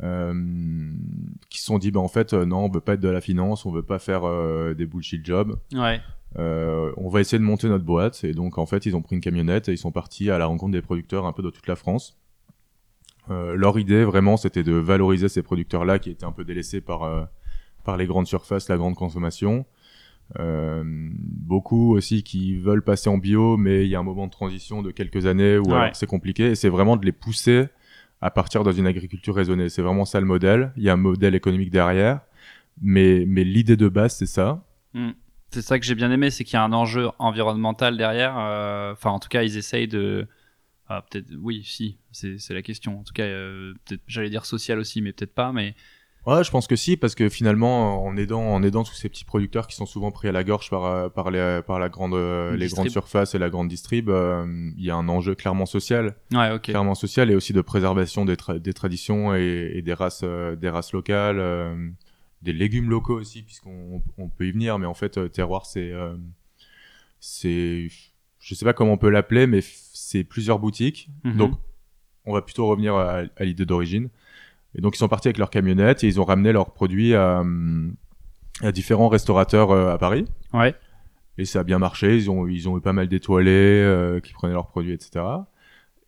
[0.00, 3.20] qui se sont dit bah en fait euh, non, on veut pas être de la
[3.20, 5.56] finance, on veut pas faire euh, des bullshit jobs.
[5.72, 6.00] Ouais.
[6.36, 8.24] Euh, on va essayer de monter notre boîte.
[8.24, 10.46] Et donc, en fait, ils ont pris une camionnette et ils sont partis à la
[10.46, 12.18] rencontre des producteurs un peu de toute la France.
[13.30, 17.04] Euh, leur idée, vraiment, c'était de valoriser ces producteurs-là qui étaient un peu délaissés par,
[17.04, 17.22] euh,
[17.84, 19.64] par les grandes surfaces, la grande consommation.
[20.40, 24.32] Euh, beaucoup aussi qui veulent passer en bio, mais il y a un moment de
[24.32, 25.90] transition de quelques années où Ouais.
[25.94, 26.46] c'est compliqué.
[26.50, 27.66] Et c'est vraiment de les pousser
[28.24, 29.68] à partir dans une agriculture raisonnée.
[29.68, 30.72] C'est vraiment ça le modèle.
[30.78, 32.20] Il y a un modèle économique derrière.
[32.80, 34.64] Mais, mais l'idée de base, c'est ça.
[35.50, 38.34] C'est ça que j'ai bien aimé, c'est qu'il y a un enjeu environnemental derrière.
[38.38, 40.26] euh, Enfin, en tout cas, ils essayent de.
[40.88, 43.00] ah, peut-être, oui, si, c'est la question.
[43.00, 43.74] En tout cas, euh,
[44.06, 45.52] j'allais dire social aussi, mais peut-être pas.
[45.52, 45.74] Mais
[46.26, 49.26] Ouais, je pense que si, parce que finalement, en aidant, en aidant tous ces petits
[49.26, 52.14] producteurs qui sont souvent pris à la gorge par, euh, par, les, par la grande,
[52.14, 52.76] euh, les Distrib.
[52.76, 54.46] grandes surfaces et la grande distrib, euh,
[54.78, 56.62] il y a un enjeu clairement social, ouais, ok.
[56.62, 60.56] clairement social et aussi de préservation des, tra- des traditions et, et des races, euh,
[60.56, 61.90] des races locales, euh,
[62.40, 65.92] des légumes locaux aussi, puisqu'on on peut y venir, mais en fait, euh, terroir, c'est,
[65.92, 66.16] euh,
[67.20, 67.88] c'est,
[68.38, 71.08] je sais pas comment on peut l'appeler, mais c'est plusieurs boutiques.
[71.24, 71.36] Mhm.
[71.36, 71.52] Donc,
[72.24, 74.08] on va plutôt revenir à, à l'idée d'origine.
[74.76, 77.42] Et donc, ils sont partis avec leur camionnette et ils ont ramené leurs produits à,
[78.60, 80.24] à différents restaurateurs euh, à Paris.
[80.52, 80.74] Ouais.
[81.38, 82.16] Et ça a bien marché.
[82.16, 85.24] Ils ont, ils ont eu pas mal d'étoilés euh, qui prenaient leurs produits, etc.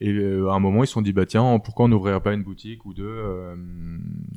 [0.01, 2.35] Et euh, à un moment, ils se sont dit, bah tiens, pourquoi on n'ouvrirait pas
[2.35, 3.57] une boutique ou deux euh,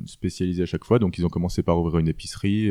[0.06, 0.98] spécialisées à chaque fois?
[0.98, 2.70] Donc, ils ont commencé par ouvrir une épicerie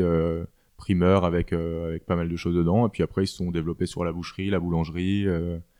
[0.77, 2.87] primeur avec, avec pas mal de choses dedans.
[2.87, 5.27] Et puis après, ils se sont développés sur la boucherie, la boulangerie,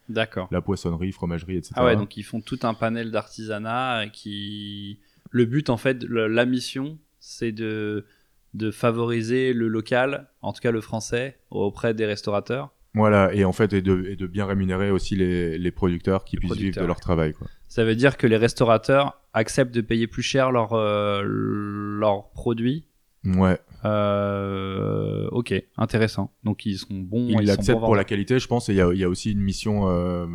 [0.08, 0.50] D'accord.
[0.52, 1.74] la poissonnerie, fromagerie, etc.
[1.78, 5.00] Ah ouais, donc ils font tout un panel d'artisanat qui.
[5.32, 8.06] Le but, en fait, le- la mission, c'est de,
[8.54, 12.74] de favoriser le local, en tout cas le français, auprès des restaurateurs.
[12.96, 16.36] Voilà, et en fait, et de, et de bien rémunérer aussi les, les producteurs qui
[16.38, 17.34] Les puissent producteurs, vivre de leur travail.
[17.34, 17.48] Quoi.
[17.68, 22.02] Ça veut dire que les restaurateurs acceptent de payer plus cher leurs euh,
[22.34, 22.88] produits.
[23.26, 26.32] Ouais, Euh, ok, intéressant.
[26.44, 27.28] Donc ils sont bons.
[27.30, 29.10] ils sont l'acceptent pour la qualité, je pense, et il y a, il y a
[29.10, 29.88] aussi une mission.
[29.90, 30.26] Euh,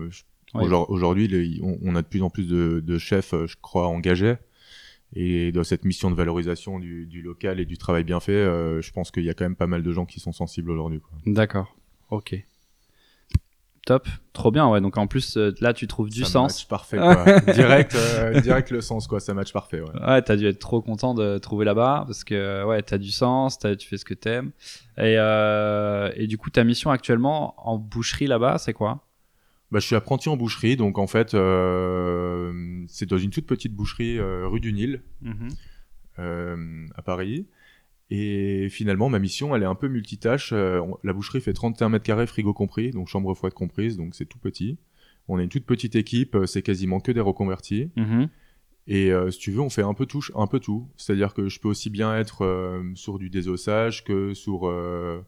[0.54, 4.37] aujourd- Aujourd'hui, on, on a de plus en plus de, de chefs, je crois, engagés.
[5.16, 8.83] Et dans cette mission de valorisation du, du local et du travail bien fait, euh,
[8.83, 11.00] je pense qu'il y a quand même pas mal de gens qui sont sensibles aujourd'hui.
[11.27, 11.74] D'accord.
[12.11, 12.35] Ok.
[13.87, 14.09] Top.
[14.33, 14.81] Trop bien, ouais.
[14.81, 16.53] Donc en plus, euh, là, tu trouves du Ça sens.
[16.55, 17.40] match parfait, quoi.
[17.53, 19.20] direct, euh, direct le sens, quoi.
[19.20, 20.00] Ça match parfait, ouais.
[20.07, 23.59] Ouais, t'as dû être trop content de trouver là-bas parce que ouais, t'as du sens,
[23.59, 24.53] t'as- tu fais ce que t'aimes.
[24.96, 25.16] Et,
[26.20, 29.05] et du coup, ta mission actuellement en boucherie là-bas, c'est quoi?
[29.70, 33.74] Bah, je suis apprenti en boucherie, donc en fait, euh, c'est dans une toute petite
[33.74, 35.03] boucherie euh, rue du Nil.
[36.18, 37.46] euh, à Paris.
[38.11, 40.53] Et finalement, ma mission, elle est un peu multitâche.
[40.53, 44.38] La boucherie fait 31 mètres carrés, frigo compris, donc chambre froide comprise, donc c'est tout
[44.38, 44.79] petit.
[45.27, 47.90] On est une toute petite équipe, c'est quasiment que des reconvertis.
[47.96, 48.29] Mhm.
[48.87, 50.88] Et euh, si tu veux, on fait un peu tout, un peu tout.
[50.96, 55.20] C'est-à-dire que je peux aussi bien être euh, sur du désossage que sur euh,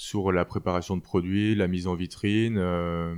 [0.00, 3.16] sur la préparation de produits, la mise en vitrine, euh,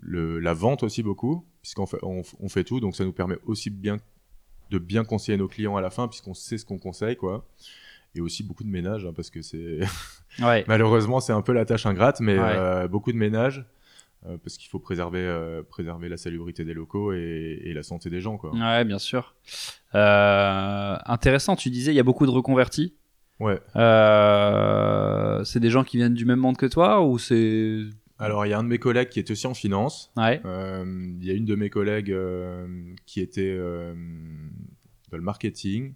[0.00, 2.80] le, la vente aussi beaucoup, puisqu'on fait on, on fait tout.
[2.80, 3.98] Donc ça nous permet aussi bien
[4.70, 7.46] de bien conseiller nos clients à la fin, puisqu'on sait ce qu'on conseille, quoi.
[8.14, 9.80] Et aussi beaucoup de ménage, hein, parce que c'est
[10.42, 10.64] Ouais.
[10.68, 12.54] malheureusement c'est un peu la tâche ingrate, mais Ouais.
[12.56, 13.66] euh, beaucoup de ménage.
[14.26, 18.22] euh, parce qu'il faut préserver, préserver la salubrité des locaux et, et la santé des
[18.22, 18.54] gens, quoi.
[18.54, 19.34] Ouais, bien sûr.
[19.92, 22.94] Intéressant, tu disais, il y a beaucoup de reconvertis.
[23.42, 23.58] Ouais.
[23.76, 27.80] Euh, c'est des gens qui viennent du même monde que toi ou c'est.
[28.18, 30.12] Alors, il y a un de mes collègues qui est aussi en finance.
[30.16, 30.40] Ouais.
[30.44, 30.84] Euh,
[31.20, 32.66] Il y a une de mes collègues euh,
[33.04, 35.94] qui était dans le marketing.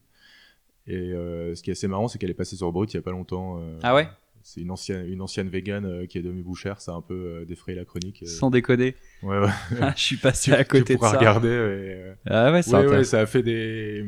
[0.89, 3.03] Et ce qui est assez marrant, c'est qu'elle est passée sur Brut il y a
[3.03, 3.61] pas longtemps.
[3.83, 4.09] Ah ouais?
[4.43, 6.81] C'est une ancienne, une ancienne végane qui est devenue bouchère.
[6.81, 8.23] Ça a un peu défrayé la chronique.
[8.27, 8.95] Sans déconner.
[9.23, 9.51] Ouais, ouais.
[9.97, 11.17] je suis passé à côté tu de ça.
[11.17, 11.49] regarder.
[11.49, 14.05] et, Ah ouais, c'est ouais, ouais, ça a fait des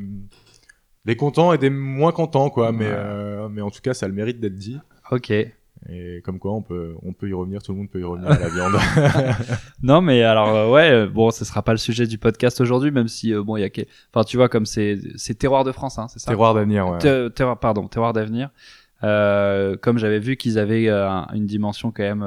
[1.08, 2.70] des contents et des moins contents, quoi.
[2.70, 2.92] Mais Ouais.
[2.94, 4.78] euh, mais en tout cas, ça a le mérite d'être dit.
[5.10, 5.30] Ok.
[5.30, 7.62] Et comme quoi, on peut on peut y revenir.
[7.62, 8.72] Tout le monde peut y revenir à la viande.
[9.82, 12.90] Non, mais alors, euh, ouais, euh, bon, ce sera pas le sujet du podcast aujourd'hui,
[12.90, 13.70] même si, euh, bon, il y a.
[13.70, 16.30] que- Enfin, tu vois, comme c'est c'est terroir de France, hein, c'est ça?
[16.30, 16.88] Terroir d'avenir.
[16.88, 16.98] Ouais.
[17.60, 18.50] Pardon, terroir d'avenir.
[19.02, 22.22] Comme j'avais vu qu'ils avaient un- une dimension quand même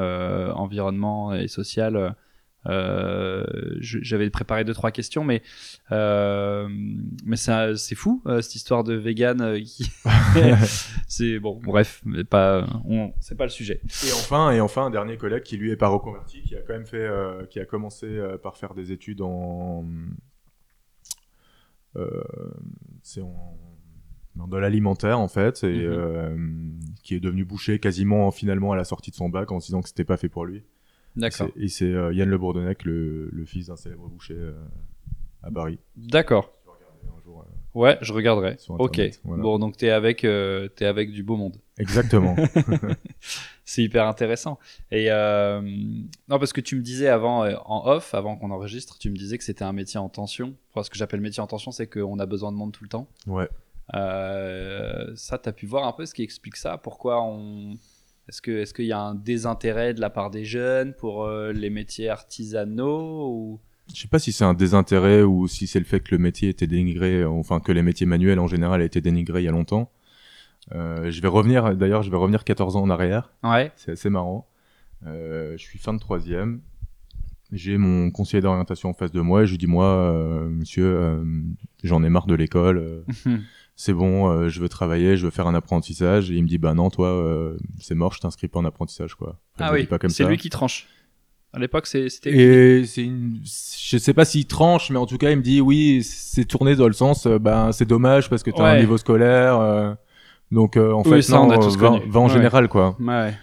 [0.55, 2.15] environnement et sociale,
[2.67, 3.43] euh,
[3.79, 5.41] j'avais préparé deux trois questions, mais
[5.91, 6.67] euh,
[7.25, 9.89] mais c'est c'est fou euh, cette histoire de vegan euh, qui
[11.07, 13.81] c'est bon bref mais pas on c'est pas le sujet.
[14.07, 16.73] Et enfin, et enfin, un dernier collègue qui lui est pas reconverti, qui a quand
[16.73, 19.83] même fait, euh, qui a commencé euh, par faire des études en,
[21.95, 22.23] euh,
[23.03, 23.57] c'est en
[24.35, 25.91] dans de l'alimentaire en fait, et Mhm.
[25.91, 26.37] euh,
[27.03, 29.81] qui est devenu boucher quasiment finalement à la sortie de son bac en se disant
[29.81, 30.63] que c'était pas fait pour lui.
[31.15, 31.49] D'accord.
[31.55, 34.53] Et c'est euh, Yann Le Bourdonnec, le, le fils d'un célèbre boucher euh,
[35.43, 35.79] à Paris.
[35.95, 36.51] D'accord.
[37.27, 37.31] Euh.
[37.73, 38.57] Ouais, je regarderai.
[38.67, 38.99] Ok.
[39.23, 39.43] Voilà.
[39.43, 41.55] Bon, donc t'es avec euh, t'es avec du beau monde.
[41.77, 42.35] Exactement.
[43.65, 44.59] C'est hyper intéressant.
[44.91, 48.97] Et euh, non, parce que tu me disais avant, euh, en off, avant qu'on enregistre,
[48.97, 50.53] tu me disais que c'était un métier en tension.
[50.71, 52.89] Enfin, ce que j'appelle métier en tension, c'est qu'on a besoin de monde tout le
[52.89, 53.07] temps.
[53.27, 53.47] ouais.
[53.93, 56.77] Ça, tu as pu voir un peu ce qui explique ça?
[56.77, 57.77] Pourquoi on.
[58.31, 61.51] Est-ce que est-ce qu'il y a un désintérêt de la part des jeunes pour euh,
[61.51, 63.59] les métiers artisanaux ou...
[63.93, 66.47] Je sais pas si c'est un désintérêt ou si c'est le fait que le métier
[66.47, 69.91] était dénigré, enfin que les métiers manuels en général étaient dénigrés il y a longtemps.
[70.73, 73.33] Euh, je vais revenir, d'ailleurs, je vais revenir 14 ans en arrière.
[73.43, 73.73] Ouais.
[73.75, 74.47] C'est assez marrant.
[75.05, 76.61] Euh, je suis fin de troisième.
[77.51, 81.21] J'ai mon conseiller d'orientation en face de moi et je lui dis moi, euh, monsieur,
[81.83, 83.03] j'en ai marre de l'école.
[83.83, 86.29] c'est bon, euh, je veux travailler, je veux faire un apprentissage.
[86.29, 89.15] Et il me dit bah non, toi, euh, c'est mort, je t'inscris pas en apprentissage
[89.15, 89.39] quoi.
[89.55, 90.87] Enfin, ah oui, c'est lui qui tranche.
[91.51, 92.83] À l'époque, c'était.
[92.85, 96.03] c'est une, je sais pas s'il tranche, mais en tout cas, il me dit oui,
[96.03, 98.79] c'est tourné dans le sens, euh, ben c'est dommage parce que t'as un Ouais.
[98.81, 99.97] niveau scolaire,
[100.51, 102.33] donc en Oui, fait ça, non, on a tous va, va en Ouais.
[102.33, 103.33] général quoi, Ouais.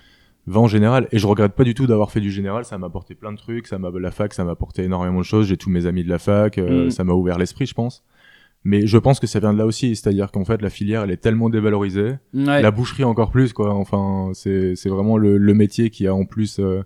[0.47, 1.09] va en général.
[1.11, 3.39] Et je regrette pas du tout d'avoir fait du général, ça m'a apporté plein de
[3.39, 5.47] trucs, ça m'a la fac, ça m'a apporté énormément de choses.
[5.49, 6.91] J'ai tous mes amis de la fac, Mm.
[6.91, 8.05] ça m'a ouvert l'esprit, je pense.
[8.65, 11.11] Mais je pense que ça vient de là aussi, c'est-à-dire qu'en fait la filière elle
[11.11, 12.61] est tellement dévalorisée, Ouais.
[12.61, 13.73] la boucherie encore plus quoi.
[13.73, 16.83] Enfin c'est c'est vraiment le, le métier qui a en plus euh,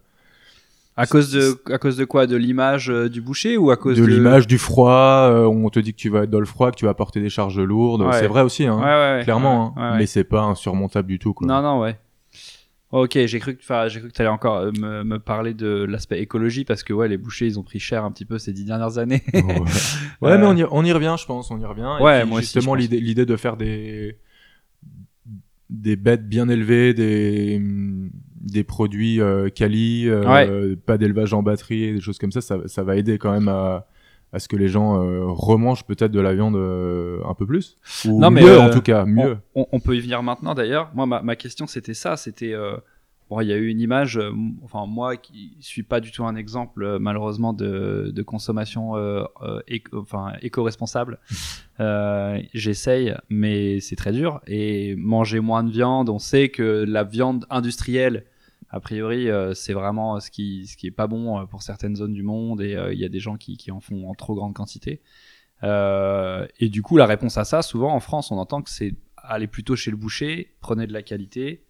[0.97, 2.27] À cause de à cause de quoi?
[2.27, 5.71] De l'image euh, du boucher ou à cause de de, l'image du froid, euh, on
[5.71, 7.59] te dit que tu vas être dans le froid, que tu vas porter des charges
[7.59, 8.03] lourdes.
[8.03, 8.13] Ouais.
[8.13, 9.21] C'est vrai aussi, hein, Ouais, ouais, ouais.
[9.25, 9.73] clairement.
[9.79, 9.97] Hein.
[9.97, 11.33] Mais c'est pas insurmontable du tout.
[11.33, 11.47] Quoi.
[11.49, 11.97] Non, non, ouais.
[12.93, 15.85] Ok, j'ai cru que, enfin, j'ai cru que t'allais encore euh, me, me parler de
[15.89, 18.53] l'aspect écologie parce que ouais, les bouchers ils ont pris cher un petit peu ces
[18.53, 19.23] dix dernières années.
[19.33, 19.41] ouais,
[20.21, 21.51] Ouais, Euh, mais on y, on y revient, je pense.
[21.51, 21.89] On y revient.
[21.99, 24.17] Et Ouais, puis, moi aussi, justement, l'idée, l'idée de faire des
[25.71, 27.61] des bêtes bien élevées, des
[28.43, 32.59] des produits euh, quali, euh, pas d'élevage en batterie, et des choses comme ça, ça,
[32.67, 33.87] ça va aider quand même à
[34.33, 37.77] à ce que les gens euh, remangent peut-être de la viande euh, un peu plus.
[38.07, 39.37] Ou Non, mais, mieux, euh, en tout cas, mieux.
[39.55, 40.91] on, on peut y venir maintenant d'ailleurs.
[40.95, 42.77] Moi, ma, ma question c'était ça, c'était euh,
[43.29, 44.17] bon, il y a eu une image.
[44.17, 44.31] euh,
[44.65, 49.61] enfin, moi qui suis pas du tout un exemple malheureusement de, de consommation euh, euh,
[49.69, 51.19] éco- enfin éco-responsable.
[51.81, 54.41] Euh, J'essaye, mais c'est très dur.
[54.47, 58.25] Et manger moins de viande, on sait que la viande industrielle,
[58.73, 61.95] a priori, euh, c'est vraiment ce qui ce qui est pas bon euh, pour certaines
[61.95, 62.61] zones du monde.
[62.63, 65.01] Et euh, il y a des gens qui, qui en font en trop grande quantité.
[65.63, 68.95] Euh, et du coup, la réponse à ça, souvent en France, on entend que c'est
[69.17, 71.65] aller plutôt chez le boucher, prenez de la qualité,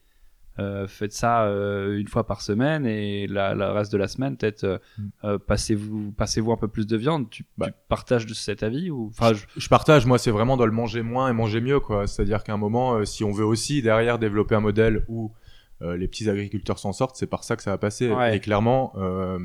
[0.58, 4.36] euh, faites ça euh, une fois par semaine et la, la reste de la semaine,
[4.36, 5.08] peut-être euh, Mm.
[5.24, 7.28] euh, passez-vous passez-vous un peu plus de viande.
[7.30, 7.66] Tu, Bah.
[7.68, 10.72] tu partages de cet avis ou enfin je- je partage, moi, c'est vraiment dans le
[10.72, 12.06] manger moins et manger mieux, quoi.
[12.06, 15.41] C'est-à-dire qu'à un moment, euh, si on veut aussi derrière développer un modèle où euh,
[15.97, 18.11] les petits agriculteurs s'en sortent, c'est par ça que ça va passer.
[18.11, 18.37] Ouais.
[18.37, 19.38] Et clairement, euh,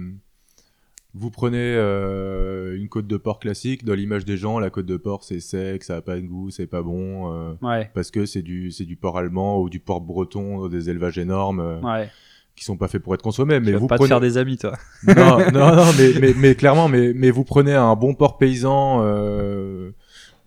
[1.13, 4.97] Vous prenez euh, une côte de porc classique, dans l'image des gens, la côte de
[4.97, 7.89] porc c'est sec, ça a pas de goût, c'est pas bon, euh, Ouais.
[7.95, 11.59] parce que c'est du, c'est du porc allemand ou du porc breton, des élevages énormes
[11.59, 12.09] euh, Ouais.
[12.55, 13.59] qui sont pas faits pour être consommés.
[13.59, 14.73] Mais tu vous pas prenez, te faire des amis, toi.
[15.07, 18.99] non, non, non, mais, mais, mais clairement, mais, mais vous prenez un bon porc paysan
[19.03, 19.91] euh,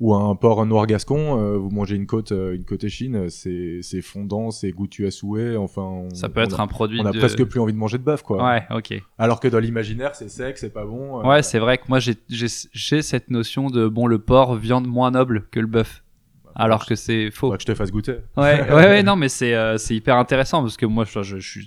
[0.01, 3.83] ou un porc noir gascon, euh, vous mangez une côte, euh, une côte échine, c'est,
[4.03, 5.57] fondant, c'est goûtu à souhait.
[5.57, 7.19] Enfin, on, Ça peut on être a, un produit on a de...
[7.19, 8.43] presque plus envie de manger de bœuf, quoi.
[8.43, 8.95] Ouais, ok.
[9.19, 11.21] Alors que dans l'imaginaire, c'est sec, c'est pas bon.
[11.21, 14.57] euh, Ouais, c'est vrai que moi j'ai j'ai j'ai cette notion de bon le porc
[14.57, 16.03] viande moins noble que le bœuf,
[16.47, 17.49] bah, alors que c'est faux.
[17.49, 18.17] faudra que je te fasse goûter.
[18.39, 21.39] Ouais, ouais, ouais, non, mais c'est euh, c'est hyper intéressant parce que moi, je, je,
[21.39, 21.61] je,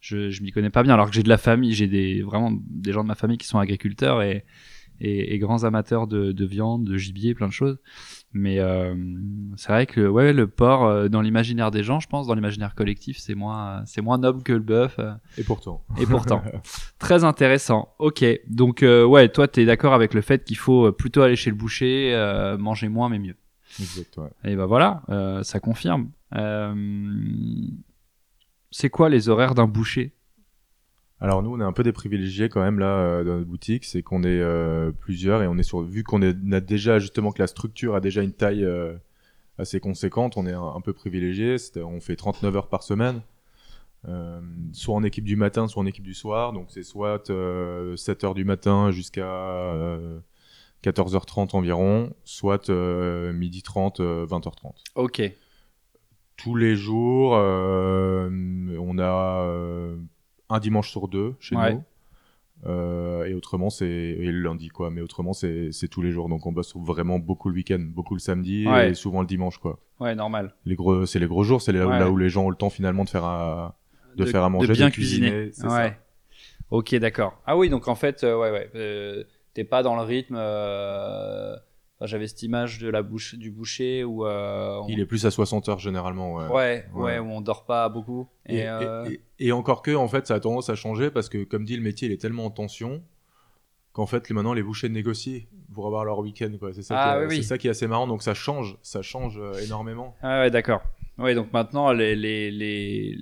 [0.00, 2.50] je, je m'y connais pas bien, alors que j'ai de la famille, j'ai des vraiment
[2.54, 4.46] des gens de ma famille qui sont agriculteurs et
[5.00, 7.78] et, et grands amateurs de, de viande, de gibier, plein de choses.
[8.32, 8.94] Mais euh,
[9.56, 12.74] c'est vrai que ouais, le porc euh, dans l'imaginaire des gens, je pense, dans l'imaginaire
[12.76, 14.96] collectif, c'est moins c'est moins noble que le bœuf.
[14.98, 15.84] euh, Et pourtant.
[15.98, 16.42] et pourtant,
[17.00, 17.94] très intéressant.
[17.98, 21.50] Ok, donc euh, ouais, toi, t'es d'accord avec le fait qu'il faut plutôt aller chez
[21.50, 23.36] le boucher, euh, manger moins mais mieux.
[23.80, 24.30] Exact, ouais.
[24.44, 25.02] Et ben voilà,
[25.42, 26.10] ça confirme.
[28.70, 30.12] C'est quoi les horaires d'un boucher?
[31.22, 33.84] Alors nous, on est un peu des privilégiés quand même là euh, dans notre boutique,
[33.84, 37.40] c'est qu'on est euh, plusieurs et on est sur vu qu'on a déjà justement que
[37.40, 38.94] la structure a déjà une taille euh,
[39.58, 41.56] assez conséquente, on est un, un peu privilégié.
[41.76, 43.20] On fait 39 heures par semaine,
[44.72, 46.54] soit en équipe du matin, soit en équipe du soir.
[46.54, 50.18] Donc c'est soit euh, 7 heures du matin jusqu'à euh,
[50.82, 55.22] 14h30 environ, soit midi 30, euh, 20h30 Ok,
[56.38, 57.32] tous les jours.
[57.32, 59.94] on a
[60.52, 61.74] un dimanche sur deux chez Ouais.
[61.74, 61.84] nous.
[62.66, 64.90] Euh, et autrement, c'est et le lundi, quoi.
[64.90, 66.28] Mais autrement, c'est tous les jours.
[66.28, 68.90] Donc, on bosse vraiment beaucoup le week-end, beaucoup le samedi Ouais.
[68.90, 69.78] et souvent le dimanche, quoi.
[69.98, 70.54] ouais, normal.
[70.66, 71.62] Les gros, c'est les gros jours.
[71.62, 71.98] C'est là, où- Ouais.
[71.98, 73.78] là où les gens ont le temps finalement de faire à,
[74.16, 75.30] de, faire à manger, de bien cuisiner.
[75.32, 75.50] Ouais.
[75.52, 75.94] ça.
[76.70, 77.40] Ok, d'accord.
[77.46, 80.36] Ah oui, donc en fait, euh, ouais, ouais, euh, t'es pas dans le rythme.
[82.00, 84.24] Enfin, J'avais cette image de la bouche du boucher où.
[84.26, 86.34] euh, on- Il est plus à 60 heures généralement.
[86.34, 86.46] Ouais.
[86.48, 87.18] Ouais, ouais, Ouais.
[87.18, 88.26] où on dort pas beaucoup.
[88.46, 91.10] Et, Et, euh, et- et- et encore que, en fait, ça a tendance à changer
[91.10, 93.02] parce que, comme dit, le métier il est tellement en tension
[93.92, 95.40] qu'en fait, les- maintenant, les bouchers négocient
[95.74, 96.50] pour avoir leur week-end.
[96.58, 96.72] quoi.
[96.72, 97.36] C'est ça, Ah, qui est- oui, oui.
[97.42, 98.06] c'est ça qui est assez marrant.
[98.06, 100.16] Donc, ça change, ça change euh, énormément.
[100.22, 100.80] Ah ouais, d'accord.
[101.18, 103.16] Ouais, donc maintenant, les, les, les,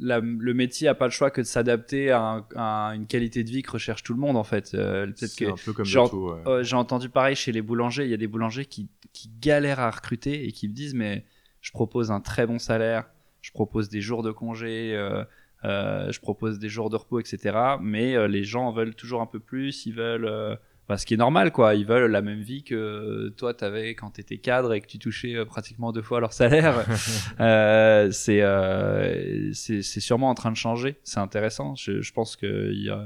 [0.00, 3.44] la- le métier a pas le choix que de s'adapter à, un- à une qualité
[3.44, 4.72] de vie que recherche tout le monde, en fait.
[4.74, 6.40] Euh, Peut-être C'est que un peu comme ouais.
[6.46, 8.04] euh, j'ai entendu pareil chez les boulangers.
[8.04, 11.24] Il y a des boulangers qui, qui galèrent à recruter et qui me disent mais
[11.60, 13.04] je propose un très bon salaire,
[13.42, 15.24] je propose des jours de congé, euh,
[15.64, 17.56] euh, je propose des jours de repos, etc.
[17.80, 19.86] Mais les gens veulent toujours un peu plus.
[19.86, 21.74] Ils veulent, bah, ce qui est normal, quoi.
[21.74, 25.34] Ils veulent la même vie que toi t'avais quand t'étais cadre et que tu touchais
[25.34, 26.84] euh, pratiquement deux fois leur salaire.
[27.40, 30.96] Euh, c'est euh, c'est c'est sûrement en train de changer.
[31.02, 31.74] C'est intéressant.
[31.74, 33.04] Je, je pense que il y a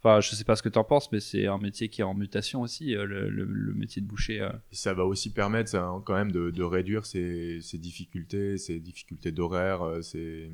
[0.00, 2.04] Enfin, je sais pas ce que tu en penses, mais c'est un métier qui est
[2.04, 4.40] en mutation aussi, euh, le, le- le métier de boucher.
[4.40, 4.48] euh.
[4.70, 9.80] Ça va aussi permettre ça, quand même de, de réduire ces, difficultés, ces difficultés d'horaire,
[10.02, 10.52] ces-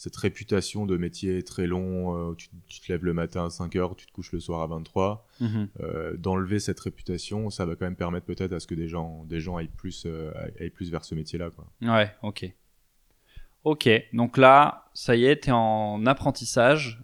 [0.00, 3.76] cette réputation de métier très long, euh, tu, tu te lèves le matin à 5
[3.76, 5.28] heures, tu te couches le soir à 23.
[5.42, 9.26] euh, d'enlever cette réputation, ça va quand même permettre peut-être à ce que des gens,
[9.26, 11.50] des gens aillent plus, euh, aillent plus vers ce métier-là.
[11.50, 11.66] Quoi.
[11.82, 12.50] Ouais, ok.
[13.64, 17.02] Ok, donc là, ça y est, tu es en apprentissage.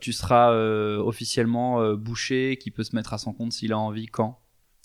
[0.00, 0.52] Tu seras
[0.98, 4.39] officiellement boucher qui peut se mettre à son compte s'il a envie quand?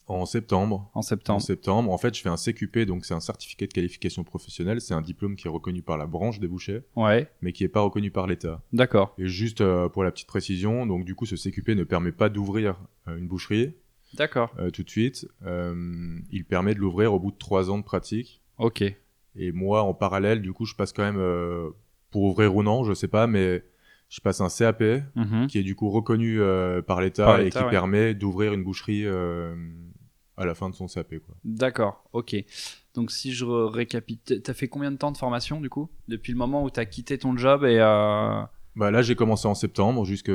[0.07, 1.41] En septembre, En en septembre.
[1.41, 4.79] septembre, en fait, je fais un CQP, donc c'est un certificat de qualification professionnelle.
[4.79, 7.69] C'est un diplôme qui est reconnu par la branche des bouchers, Ouais, mais qui n'est
[7.69, 8.61] pas reconnu par l'État.
[8.71, 9.15] d'accord.
[9.17, 12.29] Et juste euh, pour la petite précision, donc du coup, ce CQP ne permet pas
[12.29, 13.73] d'ouvrir euh, une boucherie
[14.13, 14.53] D'accord.
[14.59, 15.27] euh, tout de suite.
[16.31, 18.41] Il permet de l'ouvrir au bout de trois ans de pratique.
[18.59, 18.83] Ok.
[19.37, 21.21] Et moi, en parallèle, du coup, je passe quand même
[22.11, 23.63] pour ouvrir ou non, je sais pas, mais
[24.07, 24.83] je passe un CAP
[25.15, 25.47] Mhm.
[25.47, 27.69] qui est du coup reconnu euh, par l'État et qui ouais.
[27.71, 29.55] permet d'ouvrir une boucherie euh,
[30.37, 31.09] à la fin de son CAP.
[31.25, 31.35] Quoi.
[31.43, 32.35] D'accord, ok.
[32.93, 35.89] Donc si je récapitule, t'as fait combien de temps de formation du coup?
[36.07, 37.77] Depuis le moment où t'as quitté ton job et...
[37.79, 38.41] Euh...
[38.75, 40.29] Bah là, j'ai commencé en septembre jusque-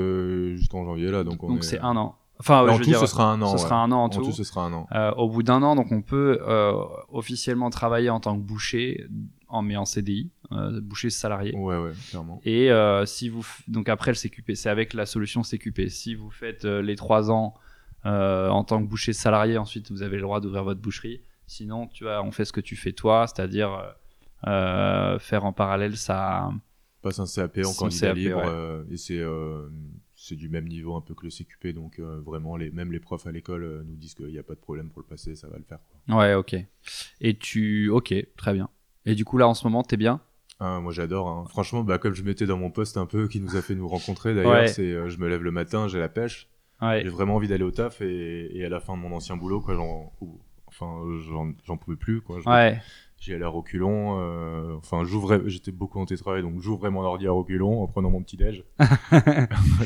[0.57, 2.17] jusqu'en janvier là, donc on Donc est- c'est un an.
[2.39, 3.49] Enfin, ouais, en je veux tout, dire, ce sera un an.
[3.49, 3.59] ce ouais.
[3.59, 4.23] sera un an en En tout.
[4.25, 4.87] tout, ce sera un an.
[4.93, 6.73] Euh, au bout d'un an, donc on peut euh,
[7.11, 9.07] officiellement travailler en tant que boucher,
[9.49, 11.55] en, mais en CDI, euh, boucher salarié.
[11.55, 12.41] Ouais, ouais, clairement.
[12.47, 15.89] Et euh, si vous, donc après le CQP, c'est avec la solution CQP.
[15.91, 17.53] Si vous faites euh, les trois ans
[18.05, 21.21] en tant que boucher salarié, ensuite vous avez le droit d'ouvrir votre boucherie.
[21.47, 25.53] Sinon, tu vois, on fait ce que tu fais toi, c'est-à-dire euh, euh, faire en
[25.53, 26.51] parallèle ça.
[27.03, 28.45] passe un CAP en candidat CAP, libre ouais.
[28.47, 29.69] euh, et c'est euh,
[30.15, 33.01] c'est du même niveau un peu que le CQP donc euh, vraiment les même les
[33.01, 35.35] profs à l'école euh, nous disent qu'il n'y a pas de problème pour le passer
[35.35, 36.19] ça va le faire quoi.
[36.19, 36.57] Ouais, ok.
[37.21, 38.69] Et tu, ok, très bien.
[39.07, 40.21] Et du coup là en ce moment, t'es bien?
[40.63, 41.27] Ah, moi j'adore.
[41.29, 41.45] hein.
[41.49, 43.89] Franchement, bah, comme je mettais dans mon poste un peu, qui nous a fait nous
[43.89, 44.69] rencontrer d'ailleurs, Ouais.
[44.69, 46.50] c'est euh, je me lève le matin, j'ai la pêche,
[46.83, 47.01] Ouais.
[47.03, 49.61] j'ai vraiment envie d'aller au taf et, et à la fin de mon ancien boulot,
[49.61, 50.13] quoi, j'en,
[50.67, 51.03] enfin,
[51.67, 52.39] j'en, pouvais plus, quoi.
[52.47, 52.79] Ouais.
[53.19, 54.19] J'y allais à reculons.
[54.19, 58.09] euh, enfin, j'ouvrais, j'étais beaucoup en télétravail, donc j'ouvrais mon ordi à reculons en prenant
[58.09, 58.65] mon petit déj.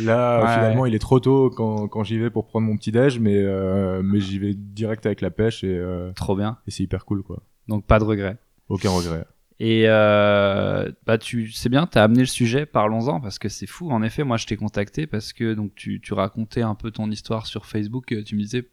[0.05, 0.55] Là, Ouais.
[0.55, 3.37] finalement, il est trop tôt quand, quand j'y vais pour prendre mon petit déj, mais
[3.37, 6.59] euh, mais j'y vais direct avec la pêche et, euh, Trop bien.
[6.67, 7.43] et c'est hyper cool, quoi.
[7.69, 8.37] Donc pas de regret.
[8.69, 9.25] Aucun regret.
[9.61, 13.91] Et euh, bah tu c'est bien, t'as amené le sujet, parlons-en parce que c'est fou.
[13.91, 17.09] En effet, moi je t'ai contacté parce que donc tu, tu racontais un peu ton
[17.11, 18.11] histoire sur Facebook.
[18.13, 18.69] euh, Tu me disais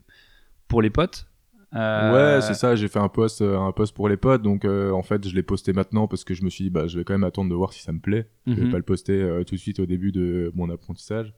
[0.67, 1.27] pour les potes.
[1.75, 2.75] Euh, Ouais, c'est ça.
[2.75, 5.35] J'ai fait un post, euh, un post pour les potes, donc euh, en fait, je
[5.35, 7.49] l'ai posté maintenant parce que je me suis dit, bah, je vais quand même attendre
[7.51, 8.27] de voir si ça me plaît.
[8.47, 8.71] Je vais Mhm.
[8.71, 11.33] pas le poster tout de suite au début de mon apprentissage.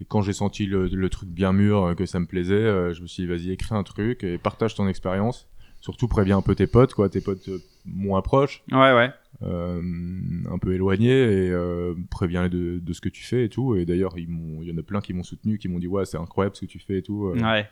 [0.00, 3.06] Et quand j'ai senti le, le truc bien mûr, que ça me plaisait, je me
[3.06, 5.49] suis dit, vas-y, écris un truc et partage ton expérience.
[5.80, 9.10] Surtout, préviens un peu tes potes, quoi, tes potes euh, moins proches, Ouais, ouais.
[9.42, 9.80] euh,
[10.50, 11.08] un peu éloignés,
[11.46, 13.74] et euh, préviens-les de, de ce que tu fais et tout.
[13.76, 14.28] Et d'ailleurs, il
[14.62, 16.66] y en a plein qui m'ont soutenu, qui m'ont dit, ouais, c'est incroyable ce que
[16.66, 17.26] tu fais et tout.
[17.28, 17.66] Euh, Ouais.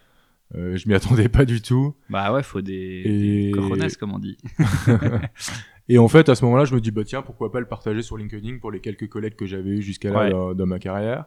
[0.55, 1.95] je m'y attendais pas du tout.
[2.09, 4.39] Bah ouais, faut des, Et- des cojones, comme on dit.
[5.91, 8.03] Et en fait, à ce moment-là, je me dis, bah tiens, pourquoi pas le partager
[8.03, 10.31] sur LinkedIn pour les quelques collègues que j'avais eu jusqu'à là Ouais.
[10.31, 11.27] dans, dans ma carrière.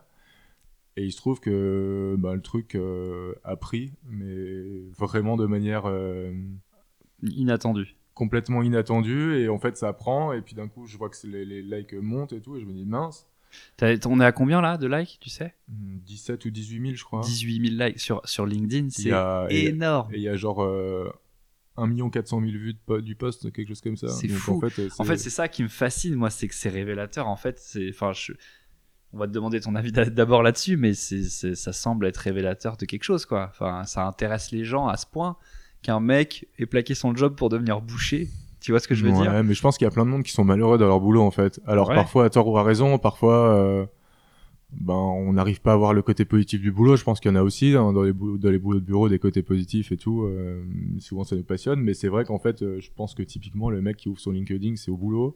[0.97, 5.83] Et il se trouve que bah, le truc euh, a pris, mais vraiment de manière
[5.85, 6.31] euh,
[7.23, 7.95] Inattendu.
[8.13, 9.35] complètement inattendue.
[9.37, 10.33] Et en fait, ça prend.
[10.33, 12.57] Et puis d'un coup, je vois que les, les likes montent et tout.
[12.57, 13.27] Et je me dis, mince,
[14.05, 15.53] On est à combien là de likes, tu sais?
[15.67, 17.21] 17 ou 18 000, je crois.
[17.21, 19.09] 18 000 likes sur, sur LinkedIn, c'est
[19.49, 20.13] énorme.
[20.13, 21.11] Et il y a genre euh,
[21.77, 24.07] 1 400 000 vues de du post, quelque chose comme ça.
[24.09, 24.57] C'est fou.
[24.63, 27.27] En fait, euh, En fait, c'est ça qui me fascine, moi, c'est que c'est révélateur.
[27.27, 28.33] En fait, c'est, je...
[29.13, 32.85] on va te demander ton avis d'a- d'abord là-dessus, mais ça semble être révélateur de
[32.85, 33.47] quelque chose, quoi.
[33.49, 35.37] Enfin, ça intéresse les gens à ce point
[35.81, 38.29] qu'un mec ait plaqué son job pour devenir boucher.
[38.59, 40.05] Tu vois ce que je veux ouais, dire mais je pense qu'il y a plein
[40.05, 41.59] de monde qui sont malheureux dans leur boulot en fait.
[41.65, 41.95] Alors Ouais.
[41.95, 43.85] parfois à tort ou à raison, parfois euh,
[44.71, 46.95] ben on n'arrive pas à voir le côté positif du boulot.
[46.95, 48.85] Je pense qu'il y en a aussi hein, dans les boulots, dans les boulots de
[48.85, 50.23] bureau des côtés positifs et tout.
[50.25, 50.63] euh,
[50.99, 53.81] souvent ça nous passionne, mais c'est vrai qu'en fait euh, je pense que typiquement le
[53.81, 55.35] mec qui ouvre son LinkedIn c'est au boulot.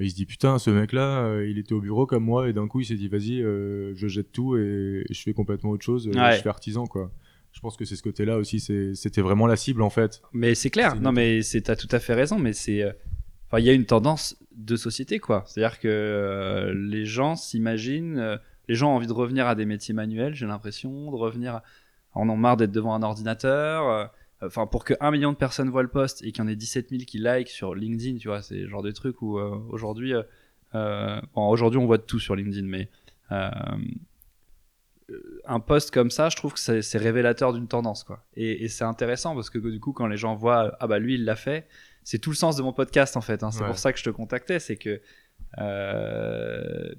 [0.00, 2.68] Il se dit putain ce mec là il était au bureau comme moi et d'un
[2.68, 6.06] coup il s'est dit vas-y je jette tout et, et je fais complètement autre chose.
[6.08, 6.36] Ouais.
[6.36, 7.10] Je fais artisan quoi.
[7.52, 8.60] Je pense que c'est ce côté-là aussi,
[8.94, 10.22] c'était vraiment la cible en fait.
[10.32, 10.94] Mais c'est clair.
[10.96, 12.38] Non, mais t'as tout à fait raison.
[12.38, 12.92] Mais c'est, euh,
[13.46, 15.44] enfin, il y a une tendance de société, quoi.
[15.46, 18.36] C'est-à-dire que euh, les gens s'imaginent, euh,
[18.68, 20.34] les gens ont envie de revenir à des métiers manuels.
[20.34, 21.62] J'ai l'impression de revenir, à...
[22.14, 23.88] en ont marre d'être devant un ordinateur.
[23.88, 24.04] euh,
[24.40, 26.54] Enfin, pour que un million de personnes voient le post et qu'il y en ait
[26.54, 30.12] 17 000 qui like sur LinkedIn, tu vois, c'est le genre de truc où aujourd'hui,
[30.72, 32.88] bon, aujourd'hui on voit de tout sur LinkedIn, mais
[35.46, 38.24] un post comme ça, je trouve que c'est révélateur d'une tendance, quoi.
[38.34, 41.14] Et, et c'est intéressant parce que du coup, quand les gens voient, ah bah lui,
[41.14, 41.66] il l'a fait,
[42.04, 43.42] c'est tout le sens de mon podcast en fait.
[43.42, 43.50] hein.
[43.50, 43.66] C'est Ouais.
[43.68, 45.00] pour ça que je te contactais, c'est que
[45.58, 46.94] euh,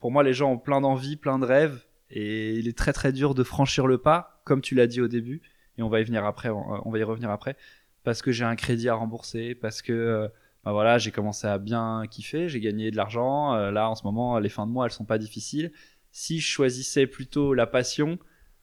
[0.00, 3.12] pour moi, les gens ont plein d'envies, plein de rêves, et il est très très
[3.12, 5.40] dur de franchir le pas, comme tu l'as dit au début.
[5.78, 7.56] Et on va y venir après, on, on va y revenir après,
[8.04, 10.28] parce que j'ai un crédit à rembourser, parce que euh,
[10.64, 13.54] bah voilà, j'ai commencé à bien kiffer, j'ai gagné de l'argent.
[13.54, 15.72] euh, là, en ce moment, les fins de mois, elles sont pas difficiles.
[16.16, 18.20] Si je choisissais plutôt la passion,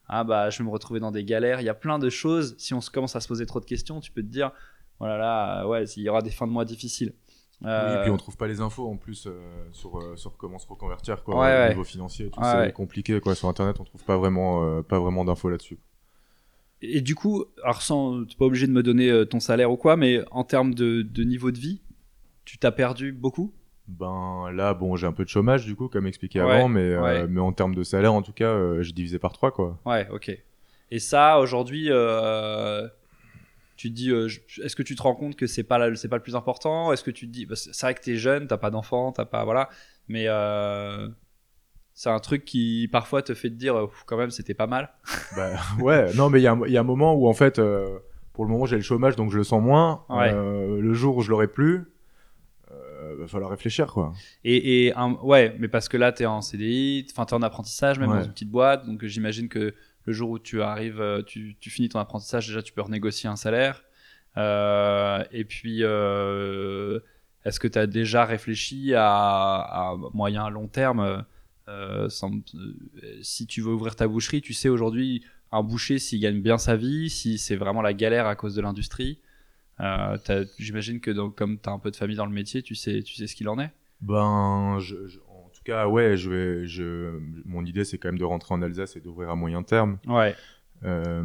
[0.07, 1.59] ah bah je vais me retrouver dans des galères.
[1.59, 2.55] Il y a plein de choses.
[2.57, 4.51] Si on se commence à se poser trop de questions, tu peux te dire,
[4.99, 7.13] voilà là, ouais, il y aura des fins de mois difficiles.
[7.61, 9.33] Oui, Euh, et puis on trouve pas les infos en plus euh,
[9.73, 11.69] sur, euh, sur comment se reconvertir quoi, Ouais, au ouais.
[11.69, 13.35] niveau financier tout, Ouais, c'est compliqué quoi.
[13.35, 15.77] Sur internet, on trouve pas vraiment, euh, pas vraiment d'infos là-dessus.
[16.81, 19.77] Et du coup, alors sans, t'es pas obligé de me donner euh, ton salaire ou
[19.77, 21.81] quoi, mais en termes de, de niveau de vie,
[22.45, 23.53] tu t'as perdu beaucoup?
[23.87, 26.79] Ben là, bon, j'ai un peu de chômage du coup, comme expliqué Ouais, avant, mais,
[26.81, 29.79] euh, mais en termes de salaire, en tout cas, euh, j'ai divisé par trois quoi.
[29.85, 30.31] Ouais, ok.
[30.91, 32.87] Et ça, aujourd'hui, euh,
[33.77, 34.27] tu te dis, euh,
[34.63, 36.93] est-ce que tu te rends compte que c'est pas la- c'est pas le plus important?
[36.93, 39.25] Est-ce que tu te dis, bah, c'est vrai que t'es jeune, t'as pas d'enfant, t'as
[39.25, 39.69] pas voilà,
[40.07, 40.25] mais
[41.93, 44.89] c'est un truc qui parfois te fait te dire, quand même, c'était pas mal.
[45.35, 47.33] Bah ouais, non, mais il y, a un- il y a un moment où en
[47.33, 47.61] fait,
[48.33, 50.05] pour le moment, j'ai le chômage, donc je le sens moins.
[50.09, 50.31] Ouais.
[50.33, 51.85] Le jour où je l'aurai plus,
[53.19, 54.13] va falloir réfléchir quoi.
[54.43, 57.99] Et, et un- ouais, mais parce que là, t'es en CDI, enfin t'es en apprentissage,
[57.99, 58.17] même Ouais.
[58.19, 59.73] dans une petite boîte, donc j'imagine que
[60.05, 63.29] le jour où tu arrives, euh, tu, tu finis ton apprentissage, déjà tu peux renégocier
[63.29, 63.83] un salaire.
[64.37, 66.99] Euh, et puis, euh,
[67.45, 71.25] est-ce que tu as déjà réfléchi à, à moyen, long terme
[71.67, 72.73] euh, sans- euh,
[73.21, 76.75] Si tu veux ouvrir ta boucherie, tu sais aujourd'hui, un boucher, s'il gagne bien sa
[76.75, 79.19] vie, si c'est vraiment la galère à cause de l'industrie,
[79.79, 80.17] euh,
[80.59, 83.01] j'imagine que donc, comme tu as un peu de famille dans le métier, tu sais,
[83.03, 83.71] tu sais ce qu'il en est.
[84.01, 88.17] Ben, je, je- en tout cas, ouais, je vais, je, mon idée, c'est quand même
[88.19, 89.97] de rentrer en Alsace et d'ouvrir à moyen terme.
[90.07, 90.35] Ouais.
[90.83, 91.23] Euh,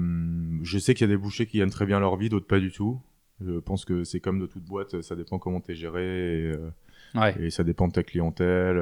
[0.62, 2.60] je sais qu'il y a des bouchers qui gagnent très bien leur vie, d'autres pas
[2.60, 3.00] du tout.
[3.40, 6.04] Je pense que c'est comme de toute boîte, ça dépend comment t'es géré.
[6.44, 6.70] Et, euh,
[7.14, 7.34] Ouais.
[7.40, 8.76] Et ça dépend de ta clientèle.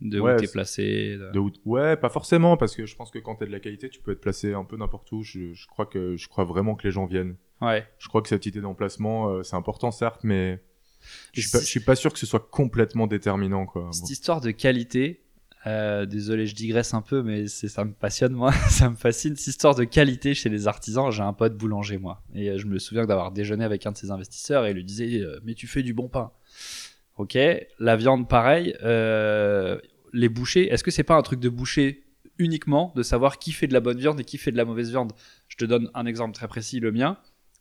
[0.00, 1.16] De Ouais, où t'es c'est- placé.
[1.16, 3.60] de- de où- Ouais, pas forcément, parce que je pense que quand t'as de la
[3.60, 5.22] qualité, tu peux être placé un peu n'importe où.
[5.22, 7.34] Je, je crois que je crois vraiment que les gens viennent.
[7.60, 7.86] Ouais.
[7.98, 10.62] Je crois que cette idée d'emplacement, euh, c'est important certes, mais
[11.32, 13.88] je suis, pas, je suis pas sûr que ce soit complètement déterminant, quoi.
[13.92, 14.08] Cette Bon.
[14.08, 15.22] histoire de qualité,
[15.66, 19.34] euh, désolé, je digresse un peu, mais ça me passionne moi, ça me fascine.
[19.36, 22.66] Cette histoire de qualité chez les artisans, j'ai un pote boulanger moi, et euh, je
[22.66, 25.54] me souviens d'avoir déjeuné avec un de ses investisseurs et il lui disait euh, mais
[25.54, 26.30] tu fais du bon pain.
[27.16, 27.36] Ok,
[27.80, 28.76] la viande pareil.
[28.84, 29.78] euh,
[30.12, 32.04] les bouchers, est-ce que c'est pas un truc de boucher
[32.38, 34.90] uniquement de savoir qui fait de la bonne viande et qui fait de la mauvaise
[34.90, 35.12] viande?
[35.48, 37.18] Je te donne un exemple très précis, le mien.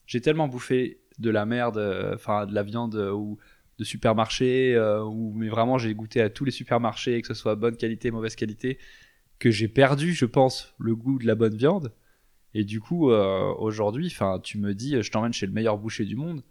[0.08, 3.38] J'ai tellement bouffé de la merde, euh, enfin de la viande euh, ou
[3.78, 7.56] de supermarché, euh, où, mais vraiment j'ai goûté à tous les supermarchés, que ce soit
[7.56, 8.80] bonne qualité, mauvaise qualité,
[9.38, 11.94] que j'ai perdu, je pense, le goût de la bonne viande.
[12.56, 16.16] Et du coup, aujourd'hui, enfin, tu me dis, je t'emmène chez le meilleur boucher du
[16.16, 16.42] monde.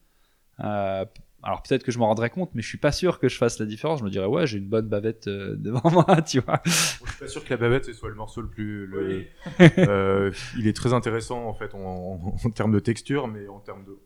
[0.61, 1.05] Euh,
[1.47, 3.59] alors peut-être que je m'en rendrais compte, mais je suis pas sûr que je fasse
[3.61, 4.01] la différence.
[4.01, 6.61] Je me dirais, ouais, j'ai une bonne bavette euh, devant moi, tu vois.
[6.65, 8.87] Je suis pas sûr que la bavette ce soit le morceau le plus.
[8.87, 9.25] le-
[9.79, 13.61] Euh, il est très intéressant en fait en, en- en termes de texture, mais en
[13.61, 13.97] termes de,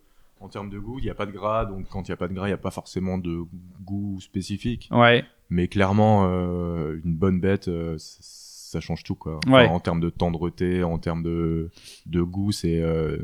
[0.40, 2.16] en termes de goût, il n'y a pas de gras, donc quand il n'y a
[2.16, 3.40] pas de gras, il n'y a pas forcément de
[3.82, 4.88] goût spécifique.
[4.92, 9.38] Ouais, Mais clairement, euh, une bonne bête, euh, ça, ça change tout quoi.
[9.46, 9.66] Enfin, Ouais.
[9.66, 11.70] En termes de tendreté, en termes de,
[12.06, 13.16] de goût, c'est euh,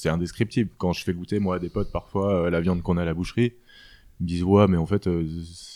[0.00, 0.70] c'est indescriptible.
[0.78, 3.04] Quand je fais goûter moi à des potes parfois euh, la viande qu'on a à
[3.04, 3.52] la boucherie,
[4.20, 5.06] ils me disent ouais mais en fait.
[5.06, 5.24] euh,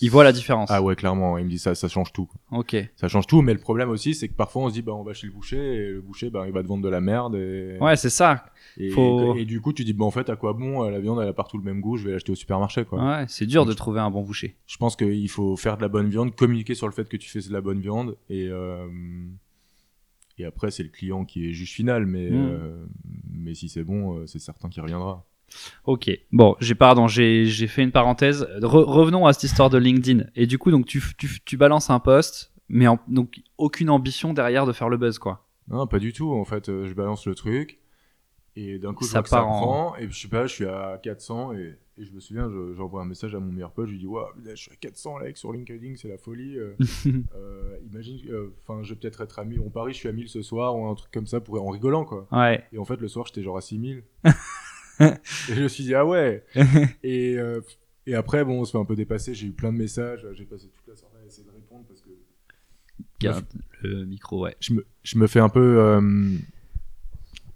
[0.00, 0.68] ils voient la différence.
[0.72, 2.28] Ah ouais clairement, ils me disent ça, ça change tout.
[2.50, 2.76] Ok.
[2.96, 5.02] Ça change tout, mais le problème aussi, c'est que parfois on se dit, bah, on
[5.04, 7.34] va chez le boucher, et le boucher, bah, il va te vendre de la merde.
[7.36, 8.46] Et, Ouais, c'est ça.
[8.78, 10.98] et, faut- et du coup, tu dis, bah, en fait, à quoi bon, euh, la
[10.98, 12.98] viande, elle a partout le même goût, je vais l'acheter au supermarché, quoi.
[13.04, 14.56] Ouais, c'est dur de trouver un bon boucher.
[14.66, 17.28] Je pense qu'il faut faire de la bonne viande, communiquer sur le fait que tu
[17.30, 18.86] fais de la bonne viande, et, euh,
[20.42, 22.34] et après, c'est le client qui est juge final, mais, Mm.
[22.50, 22.84] euh,
[23.30, 25.24] mais si c'est bon, euh, c'est certain qu'il reviendra.
[25.84, 26.10] Ok.
[26.32, 28.46] Bon, j'ai pardon, j'ai fait une parenthèse.
[28.60, 30.24] Re- revenons à cette histoire de LinkedIn.
[30.34, 34.32] Et du coup, donc tu, tu, tu balances un post, mais en- donc aucune ambition
[34.32, 35.46] derrière de faire le buzz, quoi.
[35.68, 36.32] Non, pas du tout.
[36.32, 37.78] En fait, euh, je balance le truc.
[38.54, 39.96] Et d'un coup, je Ça vois que ça part en- prend.
[39.96, 41.54] Et je sais pas, je suis à 400.
[41.54, 43.86] Et, et je me souviens, je- j'envoie un message à mon meilleur pote.
[43.86, 46.58] Je lui dis, Waouh, je suis à 400 likes sur LinkedIn, c'est la folie.
[46.58, 46.74] euh,
[47.34, 49.60] euh, imagine, euh, enfin, je vais peut-être être à 1000.
[49.60, 51.70] On parie, je suis à 1000 ce soir ou un truc comme ça pour, en
[51.70, 52.28] rigolant, quoi.
[52.30, 52.62] Ouais.
[52.72, 54.02] Et en fait, le soir, j'étais genre à 6000.
[55.00, 55.10] et
[55.48, 56.44] je me suis dit, ah ouais.
[57.02, 57.36] et,
[58.06, 59.34] et après, bon, on se fait un peu dépasser.
[59.34, 60.26] J'ai eu plein de messages.
[60.34, 62.10] J'ai passé toute la soirée à essayer de répondre parce que
[63.18, 63.46] Garde
[63.82, 64.56] le micro, ouais.
[64.60, 65.98] je me, je me fais un peu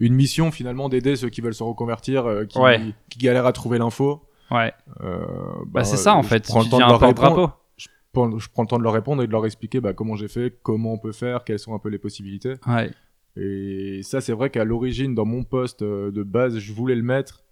[0.01, 2.81] une mission finalement d'aider ceux qui veulent se reconvertir, euh, qui, Ouais.
[3.11, 4.23] qui galèrent à trouver l'info.
[4.51, 4.73] Ouais.
[5.03, 5.25] Euh,
[5.67, 6.45] Bah, c'est ça en je fait.
[6.47, 7.59] prends le temps de leur répondre.
[7.77, 10.17] Je prends, je prends le temps de leur répondre et de leur expliquer bah, comment
[10.17, 12.55] j'ai fait, comment on peut faire, quelles sont un peu les possibilités.
[12.67, 12.91] Ouais.
[13.37, 17.03] Et ça, c'est vrai qu'à l'origine, dans mon poste euh, de base, je voulais le
[17.03, 17.43] mettre.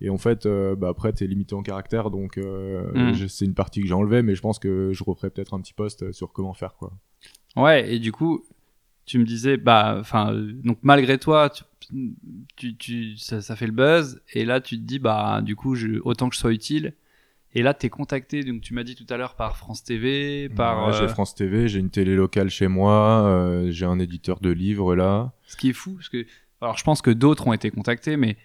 [0.00, 3.14] Et en fait, euh, bah, après, t'es limité en caractère, donc euh, Mm.
[3.14, 5.60] je- c'est une partie que j'ai enlevée, mais je pense que je referai peut-être un
[5.60, 6.92] petit post sur comment faire, quoi.
[7.56, 7.92] Ouais.
[7.92, 8.44] Et du coup,
[9.06, 11.64] tu me disais, bah, enfin, euh, donc malgré toi, tu,
[12.56, 14.20] tu, tu- ça, ça fait le buzz.
[14.32, 16.94] Et là, tu te dis, bah, du coup, je, autant que je sois utile.
[17.56, 20.88] Et là, t'es contacté, donc tu m'as dit tout à l'heure par France TV, par.
[20.88, 24.40] Ouais, euh, J'ai France TV, j'ai une télé locale chez moi, euh, j'ai un éditeur
[24.40, 25.32] de livres là.
[25.46, 26.26] Ce qui est fou, parce que.
[26.60, 28.36] Alors, je pense que d'autres ont été contactés, mais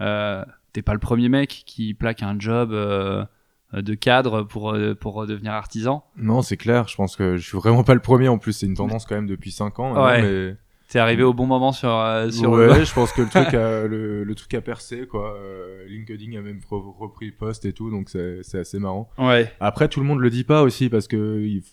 [0.00, 3.24] euh, t'es pas le premier mec qui plaque un job euh,
[3.72, 6.04] de cadre pour, euh, pour devenir artisan.
[6.16, 8.66] Non, c'est clair, je pense que je suis vraiment pas le premier en plus, c'est
[8.66, 10.04] une tendance quand même depuis 5 ans.
[10.04, 10.22] Ouais.
[10.22, 10.56] mais...
[10.88, 12.84] T'es arrivé au bon moment sur, euh, sur ouais, le.
[12.84, 15.34] je pense que le truc a, le, le truc a percé quoi.
[15.36, 19.10] Euh, LinkedIn a même re- repris le post et tout, donc c'est c'est assez marrant.
[19.18, 19.52] Ouais.
[19.58, 21.64] Après, tout le monde le dit pas aussi parce que il...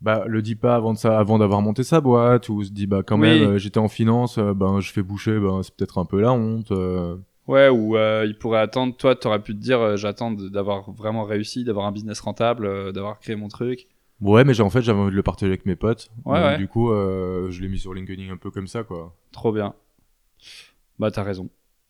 [0.00, 2.86] bah le dit pas avant de ça, avant d'avoir monté sa boîte ou se dit
[2.86, 3.40] bah quand Oui.
[3.40, 6.20] même euh, j'étais en finance, euh, ben je fais boucher, ben c'est peut-être un peu
[6.20, 6.70] la honte.
[6.70, 7.16] euh.
[7.50, 8.96] Ouais, ou euh, il pourrait attendre.
[8.96, 12.92] Toi, t'aurais pu te dire, euh, j'attends d'avoir vraiment réussi, d'avoir un business rentable, euh,
[12.92, 13.86] d'avoir créé mon truc.
[14.20, 16.10] Ouais, mais en fait j'avais envie de le partager avec mes potes.
[16.26, 16.58] Ouais, Donc, ouais.
[16.58, 19.16] Du coup, je l'ai mis sur LinkedIn un peu comme ça quoi.
[19.32, 19.74] Trop bien.
[20.98, 21.48] Bah, t'as raison.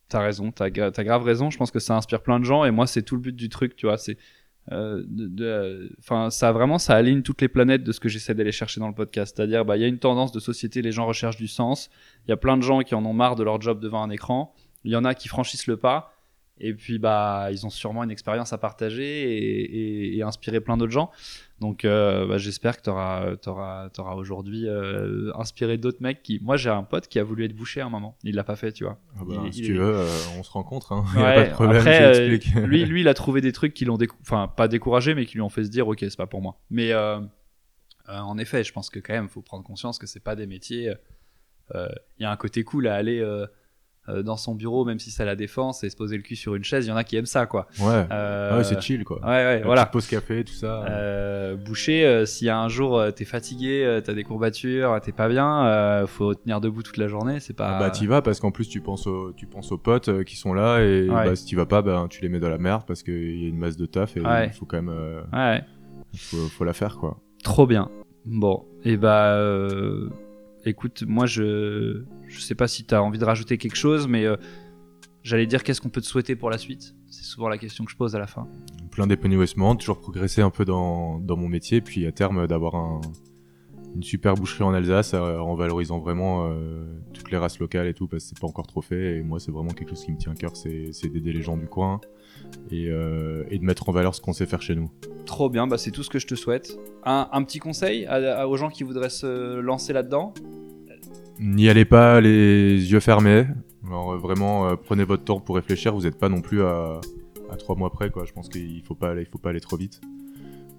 [0.09, 0.53] T'as raison.
[0.53, 1.51] T'as gra- t'as grave raison.
[1.51, 2.65] Je pense que ça inspire plein de gens.
[2.65, 3.99] Et moi, c'est tout le but du truc, tu vois.
[3.99, 4.17] C'est.
[5.99, 8.89] Enfin, ça vraiment, ça aligne toutes les planètes de ce que j'essaie d'aller chercher dans
[8.89, 9.37] le podcast.
[9.37, 11.91] C'est-à-dire, bah, il y a une tendance de société, les gens recherchent du sens.
[12.27, 14.11] Il y a plein de gens qui en ont marre de leur job devant un
[14.11, 14.55] écran.
[14.85, 16.15] Il y en a qui franchissent le pas.
[16.63, 20.77] Et puis, bah, ils ont sûrement une expérience à partager et, et- et inspirer plein
[20.77, 21.11] d'autres gens.
[21.59, 22.91] Donc, euh, bah, j'espère que tu
[23.49, 26.39] auras, aujourd'hui euh, inspiré d'autres mecs qui.
[26.43, 28.19] Moi, j'ai un pote qui a voulu être bouché à un moment.
[28.25, 28.99] Il l'a pas fait, tu vois.
[29.19, 30.07] Ah bah, Il- si il tu veux, euh,
[30.39, 30.93] on se rencontre.
[30.93, 31.05] Hein.
[31.15, 31.77] y a Ouais, pas de problème.
[31.79, 35.15] après, euh, lui, lui, il a trouvé des trucs qui l'ont, décou- enfin, pas découragé,
[35.15, 36.59] mais qui lui ont fait se dire, ok, c'est pas pour moi.
[36.69, 37.21] Mais euh,
[38.11, 40.47] euh, en effet, je pense que quand même, faut prendre conscience que c'est pas des
[40.47, 40.93] métiers.
[41.75, 43.25] euh, Il y a un côté cool à aller
[44.09, 46.55] dans son bureau, même si c'est à la défense, et se poser le cul sur
[46.57, 46.87] une chaise.
[46.87, 47.67] Il y en a qui aiment ça, quoi.
[47.81, 48.07] Ouais.
[48.11, 49.21] Euh, ouais, c'est chill quoi.
[49.23, 49.87] Ouais, ouais, La voilà.
[49.87, 50.85] pause café, tout ça.
[50.89, 55.29] Euh, boucher, euh, a un jour euh, t'es fatigué, euh, t'as des courbatures, t'es pas
[55.29, 57.77] bien, euh, faut tenir debout toute la journée, c'est pas.
[57.77, 60.25] Ah bah t'y vas parce qu'en plus tu penses aux, tu penses aux potes euh,
[60.25, 61.27] qui sont là et Ouais.
[61.27, 63.45] bah, si t'y vas pas ben tu les mets dans la merde parce qu'il y
[63.45, 64.47] a une masse de taf et Ouais.
[64.49, 65.63] il faut quand même euh, Ouais,
[66.17, 67.19] faut, faut la faire quoi.
[67.45, 67.91] trop bien.
[68.25, 70.09] Bon, et bah, euh,
[70.67, 74.37] écoute, moi je, je sais pas si t'as envie de rajouter quelque chose, mais euh,
[75.23, 76.95] j'allais dire qu'est-ce qu'on peut te souhaiter pour la suite.
[77.09, 78.47] C'est souvent la question que je pose à la fin.
[78.91, 83.01] Plein d'épanouissement, toujours progresser un peu dans, dans mon métier puis à terme d'avoir un,
[83.95, 87.95] une super boucherie en Alsace euh, en valorisant vraiment euh, toutes les races locales et
[87.95, 90.13] tout parce que c'est pas encore trop fait et moi c'est vraiment quelque chose qui
[90.13, 92.01] me tient à cœur c'est d'aider les gens du coin
[92.71, 94.91] et, et de mettre en valeur ce qu'on sait faire chez nous.
[95.27, 96.77] Trop bien, bah c'est tout ce que je te souhaite.
[97.05, 100.33] Un, un petit conseil à- à- aux gens qui voudraient se lancer là-dedans?
[101.41, 103.47] N'y allez pas les yeux fermés.
[103.87, 105.95] Alors, euh, vraiment, euh, prenez votre temps pour réfléchir.
[105.95, 107.01] Vous n'êtes pas non plus à,
[107.51, 108.25] à trois mois près, quoi.
[108.27, 110.01] Je pense qu'il faut pas, aller- il faut pas aller trop vite.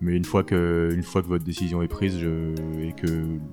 [0.02, 3.08] Mais une fois que, une fois que votre décision est prise je- et que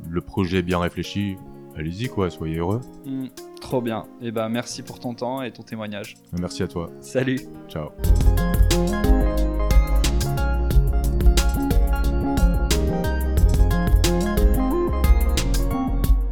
[0.09, 1.37] le projet est bien réfléchi,
[1.77, 2.31] allez-y, quoi.
[2.31, 2.81] Soyez heureux.
[3.07, 3.27] Hmm,
[3.61, 4.05] Trop bien.
[4.23, 6.15] Et bah merci pour ton temps et ton témoignage.
[6.39, 6.91] Merci à toi.
[7.01, 7.41] Salut.
[7.69, 7.89] Ciao.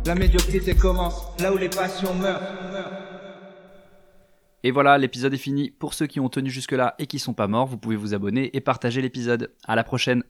[0.07, 2.41] La médiocrité commence là où les passions meurent.
[4.63, 5.73] Et voilà, l'épisode est fini.
[5.73, 8.57] Pour ceux qui ont tenu jusque-là et qui sont pas morts, vous pouvez vous abonner
[8.57, 9.53] et partager l'épisode.
[9.67, 10.23] À la prochaine.